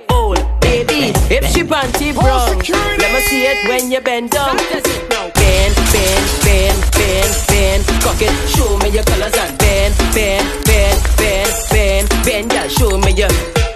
if 1.30 1.46
she 1.54 1.62
panty 1.62 2.12
brown, 2.12 2.58
let 2.98 3.12
me 3.14 3.20
see 3.22 3.46
it 3.46 3.68
when 3.68 3.90
you 3.90 4.00
bend 4.00 4.30
down. 4.30 4.56
Bend, 4.56 5.74
bend, 5.94 6.26
bend, 6.42 6.80
bend, 6.90 7.32
bend, 7.46 7.82
cock 8.02 8.20
it, 8.20 8.34
show 8.50 8.76
me 8.78 8.90
your 8.90 9.04
colors 9.04 9.34
and 9.38 9.56
bend, 9.58 9.94
bend, 10.12 10.46
bend, 10.66 10.98
bend, 11.16 11.54
bend, 11.70 12.08
bend, 12.26 12.52
yeah, 12.52 12.66
show 12.66 12.98
me 12.98 13.12
your 13.14 13.30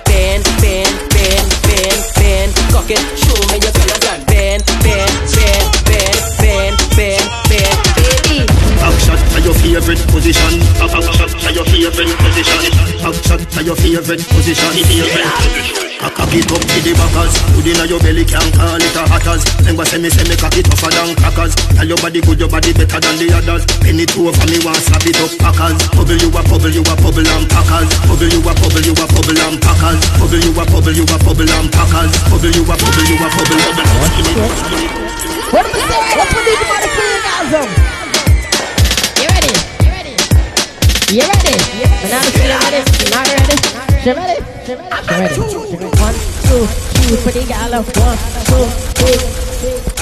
bend, 0.04 0.42
bend, 0.58 0.94
bend, 1.14 1.48
bend, 1.62 2.02
bend, 2.18 2.50
cock 2.74 2.90
it, 2.90 3.02
show 3.14 3.38
me 3.50 3.62
your 3.62 3.72
colors 3.72 4.04
and 4.10 4.26
bend, 4.26 4.62
bend, 4.82 5.14
bend, 5.30 5.70
bend, 5.86 6.18
bend, 6.42 6.76
bend, 6.98 7.26
bend, 7.46 7.78
baby. 7.94 8.46
Action 8.82 9.16
to 9.16 9.38
your 9.40 9.54
favorite 9.54 10.02
position. 10.10 10.58
Action 11.54 11.70
to 11.70 11.78
your 11.78 11.94
favorite 11.94 12.18
position. 12.18 12.58
Action 12.98 13.38
to 13.38 13.60
your 13.62 13.78
favorite 13.78 14.26
position. 14.26 14.74
Cock 16.02 16.34
it 16.34 16.50
up 16.50 16.58
to 16.58 16.78
the 16.82 16.92
backers. 16.98 17.34
Put 17.54 17.62
in 17.62 17.78
your 17.86 18.02
belly 18.02 18.26
can't 18.26 18.50
call 18.50 18.74
it 18.74 18.98
a 18.98 19.06
hatters. 19.06 19.46
Remember 19.62 19.86
say 19.86 20.02
me 20.02 20.10
say 20.10 20.26
me 20.26 20.34
cock 20.34 20.50
it 20.58 20.66
tougher 20.66 20.90
than 20.90 21.14
crackers. 21.14 21.54
Tell 21.78 21.86
your 21.86 21.94
body 22.02 22.18
good, 22.26 22.42
your 22.42 22.50
body 22.50 22.74
better 22.74 22.98
than 22.98 23.22
the 23.22 23.30
others. 23.38 23.62
Penny 23.86 24.02
two 24.02 24.34
for 24.34 24.46
me 24.50 24.58
want 24.66 24.82
slap 24.82 25.06
it 25.06 25.14
up 25.14 25.30
packers. 25.38 25.78
Bubble 25.94 26.18
you 26.18 26.34
a 26.34 26.42
bubble, 26.42 26.74
you 26.74 26.82
a 26.82 26.94
bubble 26.98 27.22
and 27.22 27.46
packers. 27.46 27.86
Bubble 28.02 28.26
you 28.26 28.42
a 28.42 28.50
bubble, 28.58 28.82
you 28.82 28.94
a 28.98 29.06
bubble 29.14 29.38
and 29.38 29.56
packers. 29.62 30.02
Bubble 30.18 30.42
you 30.42 30.58
a 30.58 30.64
bubble, 30.66 30.90
you 30.90 31.06
a 31.06 31.16
bubble 31.22 31.52
and 31.54 31.70
packers. 31.70 32.10
Bubble 32.34 32.50
you 32.50 32.66
a 32.66 32.74
bubble, 32.74 33.06
you 33.06 33.14
a 33.14 33.28
bubble. 33.30 33.62
What 35.54 35.70
am 35.70 35.70
I 35.70 35.78
saying? 35.86 36.18
Let's 36.18 36.34
put 36.34 36.42
these 36.50 36.66
money 36.66 36.90
orgasm. 36.98 37.93
You 41.14 41.20
ready? 41.20 41.54
Banana 42.02 42.26
split 42.26 42.50
ready? 42.58 42.82
You 42.98 43.06
not 43.14 43.22
ready? 43.30 43.54
She 44.02 44.10
ready? 44.10 44.42
She 44.66 44.74
ready? 44.74 44.90
She 44.98 45.14
ready? 45.14 45.30
She 45.30 45.78
ready? 45.78 45.86
One, 46.02 46.18
two, 46.42 46.66
three, 46.66 47.14
pretty 47.22 47.46
gal. 47.46 47.70
One, 47.70 48.18
two, 48.50 48.66
three. 48.98 49.14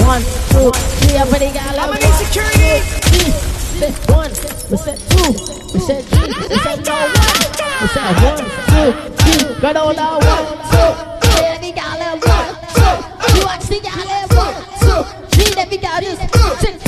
One, 0.09 0.25
two, 0.49 0.73
three, 0.73 1.21
a 1.21 1.29
pretty 1.29 1.53
gal. 1.53 1.77
I'm 1.77 1.93
gonna 1.93 2.09
security. 2.17 2.81
Said 3.77 3.93
one, 4.09 4.33
we 4.73 4.77
said 4.81 4.97
two, 5.13 5.37
we 5.75 5.81
said 5.85 6.01
three, 6.01 6.33
we 6.49 6.57
said 6.65 6.81
no 6.81 6.97
one. 6.97 7.13
We 7.13 7.87
said 7.93 8.17
one, 8.25 8.41
two, 8.73 8.97
three, 9.21 9.61
got 9.61 9.77
all 9.77 9.93
our 9.93 10.17
one, 10.17 10.49
two, 10.73 10.89
three, 11.29 11.45
every 11.45 11.73
gal, 11.73 12.01
one, 12.09 12.57
two, 12.73 12.89
you 13.37 13.45
watch 13.45 13.69
the 13.69 13.85
gal, 13.85 14.01
one, 14.33 14.57
two, 14.81 15.05
three, 15.29 15.61
every 15.61 15.77
gal 15.77 16.01
is 16.03 16.17
six, 16.61 16.82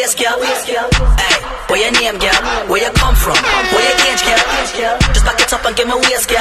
waist, 0.00 0.18
girl. 0.18 0.38
Hey, 0.40 1.36
where 1.68 1.80
your 1.80 1.92
name, 2.00 2.18
girl? 2.18 2.40
Where 2.68 2.80
you 2.80 2.90
come 2.92 3.14
from? 3.14 3.36
Where 3.36 3.84
your 3.84 3.98
age, 4.08 4.22
girl? 4.24 4.96
Just 5.12 5.24
back 5.26 5.40
it 5.40 5.52
up 5.52 5.64
and 5.64 5.76
give 5.76 5.88
me 5.88 5.94
waist, 5.94 6.28
girl. 6.28 6.39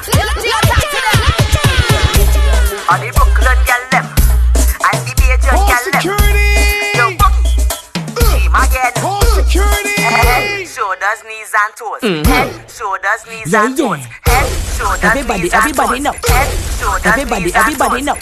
On 2.89 2.99
the 2.99 3.09
Brooklyn 3.15 3.57
girl 3.65 3.83
left 3.91 4.09
and 4.81 4.99
the 5.07 5.25
All 5.55 5.67
girl 5.67 5.81
security. 5.83 6.45
Yo, 6.97 7.05
team 8.15 8.53
again. 8.53 8.93
Security. 9.35 10.01
Head, 10.01 10.67
shoulders, 10.67 11.21
knees 11.25 11.53
and 11.55 11.71
toes. 11.75 12.01
Mhm. 12.01 12.25
Head, 12.25 12.49
shoulders, 12.69 13.21
knees 13.29 13.53
and 13.53 13.77
toes. 13.77 13.99
Head, 14.25 14.47
shoulders, 14.77 15.03
Everybody, 15.03 15.41
knees 15.43 15.53
and 15.53 15.61
everybody 15.61 15.97
toes. 15.97 16.03
know. 16.03 16.13
Head, 16.29 16.49
shoulders, 16.79 17.05
Everybody, 17.05 17.43
knees 17.45 17.55
and 17.55 17.61
everybody 17.61 17.99
toes. 18.01 18.05
know. 18.05 18.17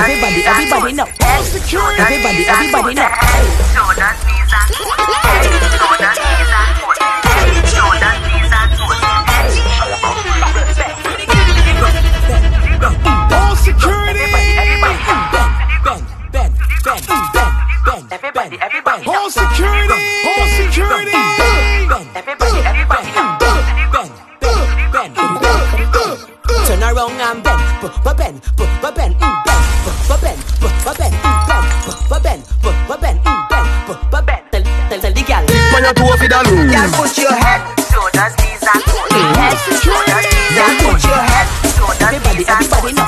Everybody, 0.00 0.40
and 0.40 0.50
everybody 0.50 0.92
know. 0.92 1.06
Head, 1.20 1.44
shoulders, 1.66 1.98
Everybody, 2.00 2.42
everybody 2.46 2.94
know. 2.94 3.08
Head, 3.10 3.46
shoulders, 3.74 4.18
knees 4.26 4.52
and 4.54 4.68
toes. 4.70 4.94
Head, 5.00 5.42
shoulders, 5.78 6.18
knees 6.20 6.50
and 6.50 6.74
toes. 6.78 8.29
Everybody, 18.30 18.62
everybody. 18.62 19.06
All 19.10 19.28
security. 19.28 19.90
All 19.90 20.46
security. 20.54 21.10
Everybody, 22.14 22.62
everybody. 22.62 23.10
Turn 26.62 26.78
around 26.78 27.18
and 27.18 27.42
bend, 27.42 27.58
but 27.82 28.16
bend, 28.16 28.38
but 28.54 28.94
bend, 28.94 29.18
bend, 29.18 29.18
but 29.18 30.22
bend, 30.22 30.38
but 30.62 30.94
bend, 30.94 31.10
bend, 31.50 31.66
but 32.06 32.22
bend, 32.22 32.46
but 32.62 33.00
bend, 33.02 33.18
bend, 33.50 33.66
but 34.14 34.22
bend. 34.22 34.46
Tell, 34.52 34.62
tell, 34.62 35.00
tell 35.00 35.12
the 35.12 35.22
gal. 35.26 35.42
Man, 35.74 35.82
you 35.82 35.94
two 35.98 36.06
of 36.06 36.22
it 36.22 36.30
alone. 36.30 36.70
Girl, 36.70 36.86
put 37.02 37.18
your 37.18 37.34
head, 37.34 37.66
shoulders, 37.90 38.34
knees 38.38 38.62
and 38.62 38.78
toes. 38.86 39.10
Head, 39.10 39.58
shoulders, 39.82 40.22
knees 40.30 40.54
and 40.54 40.78
toes. 40.78 40.94
Put 40.94 41.02
your 41.02 41.18
head, 41.18 41.46
shoulders, 41.74 41.98
Everybody, 41.98 42.38
knees 42.38 42.46
and 42.46 42.62
everybody 42.62 42.99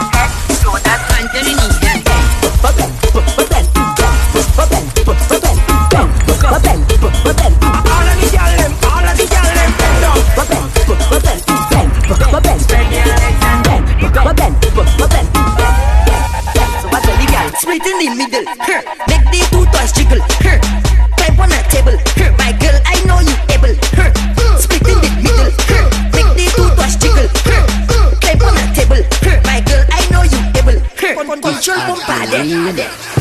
in. 32.68 33.11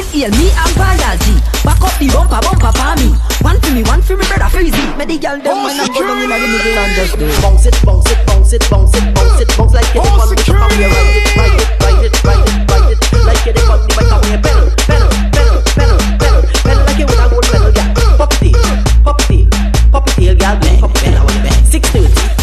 This 0.00 0.12
heal 0.16 0.32
me 0.32 0.48
and 0.48 0.72
biology. 0.80 1.36
Back 1.60 1.76
up 1.84 1.92
the 2.00 2.08
bumper, 2.08 2.40
bumper 2.40 2.72
for 2.72 2.96
me. 2.96 3.12
One 3.44 3.60
for 3.60 3.68
me, 3.68 3.84
one 3.84 4.00
for 4.00 4.16
me, 4.16 4.24
brother 4.24 4.48
freezy. 4.48 4.80
Me 4.96 5.04
the 5.04 5.20
girl 5.20 5.36
them 5.36 5.60
when 5.60 5.76
I'm 5.76 5.92
going 5.92 6.24
in 6.24 6.30
the 6.32 6.40
middle 6.40 6.72
and 6.72 6.96
just 6.96 7.20
do. 7.20 7.28
Bounce 7.44 7.68
it, 7.68 7.76
bounce 7.84 8.08
it, 8.08 8.16
bounce 8.24 8.48
it, 8.56 8.64
bounce 8.72 8.96
it, 8.96 9.04
bounce 9.12 9.40
it, 9.44 9.48
bounce 9.60 9.74
like 9.76 9.92
you're 9.92 10.00
the 10.00 10.16
one 10.16 10.30
with 10.32 10.40
the 10.40 10.44
top 10.48 10.72
of 10.72 10.80
your 10.80 10.88
right 10.88 11.20
it, 11.20 11.36
right 11.36 11.52
it, 11.52 11.68
right 11.84 12.00
it, 12.00 12.16
right 12.24 12.48
it, 12.48 12.64
right 12.72 12.96
it, 12.96 13.24
like 13.28 13.44
you're 13.44 13.52
the 13.52 13.60
one 13.68 13.76
with 13.76 13.92
the 13.92 14.04
top 14.08 14.24
of 14.24 14.30
your 14.32 14.40
pedal, 14.40 14.72
pedal, 14.88 15.12
pedal, 15.36 15.60
pedal, 15.76 16.00
pedal, 16.16 16.40
pedal 16.64 16.80
like 16.80 16.96
you 16.96 17.04
with 17.04 17.20
a 17.20 17.26
gold 17.28 17.44
pedal, 17.52 17.68
girl. 17.68 18.16
Pop 18.16 18.32
it, 18.40 18.56
pop 19.04 19.20
it, 19.28 19.52
pop 19.92 20.08
it, 20.16 20.32
girl, 20.40 20.56
man, 20.64 20.80
pop 20.80 20.96
it, 20.96 21.12
I 21.12 21.20
want 21.20 21.36
it, 21.36 21.44
man. 21.44 21.60
Six 21.68 21.84
thirty. 21.92 22.39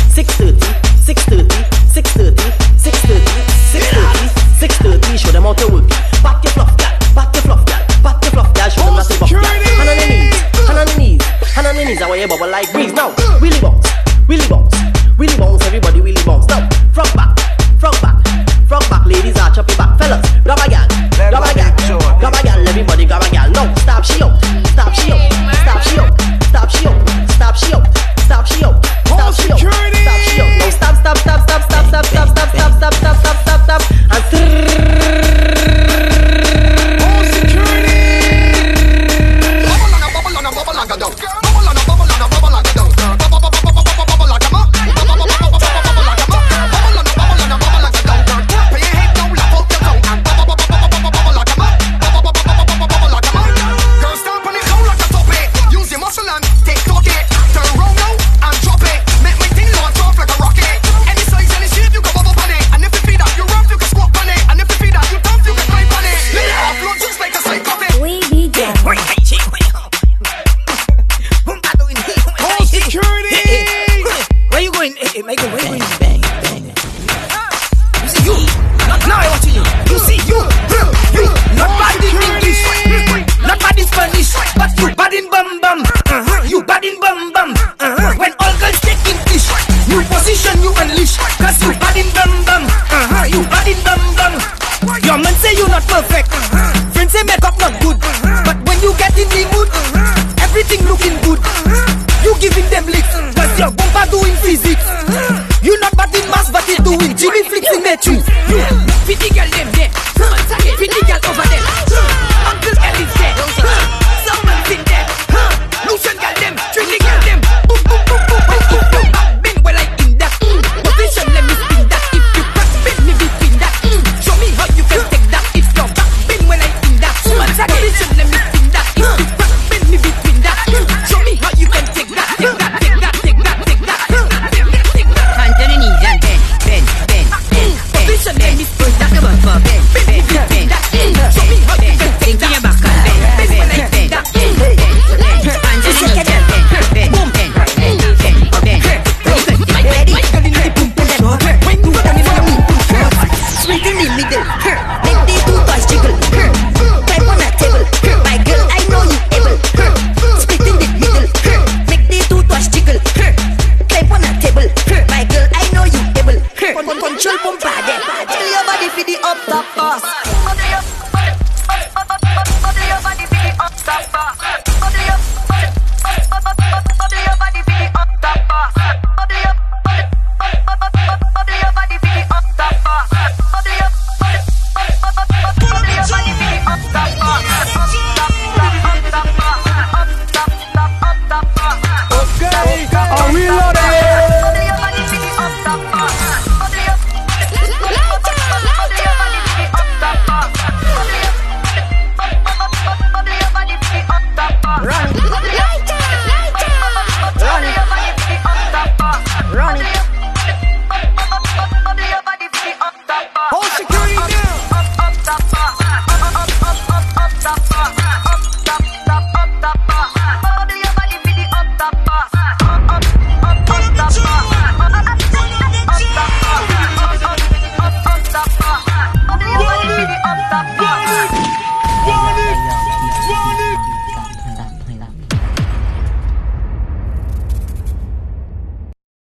If 109.19 109.23
you 109.23 109.33
get 109.33 109.47
it 109.47 109.67
in 109.67 109.76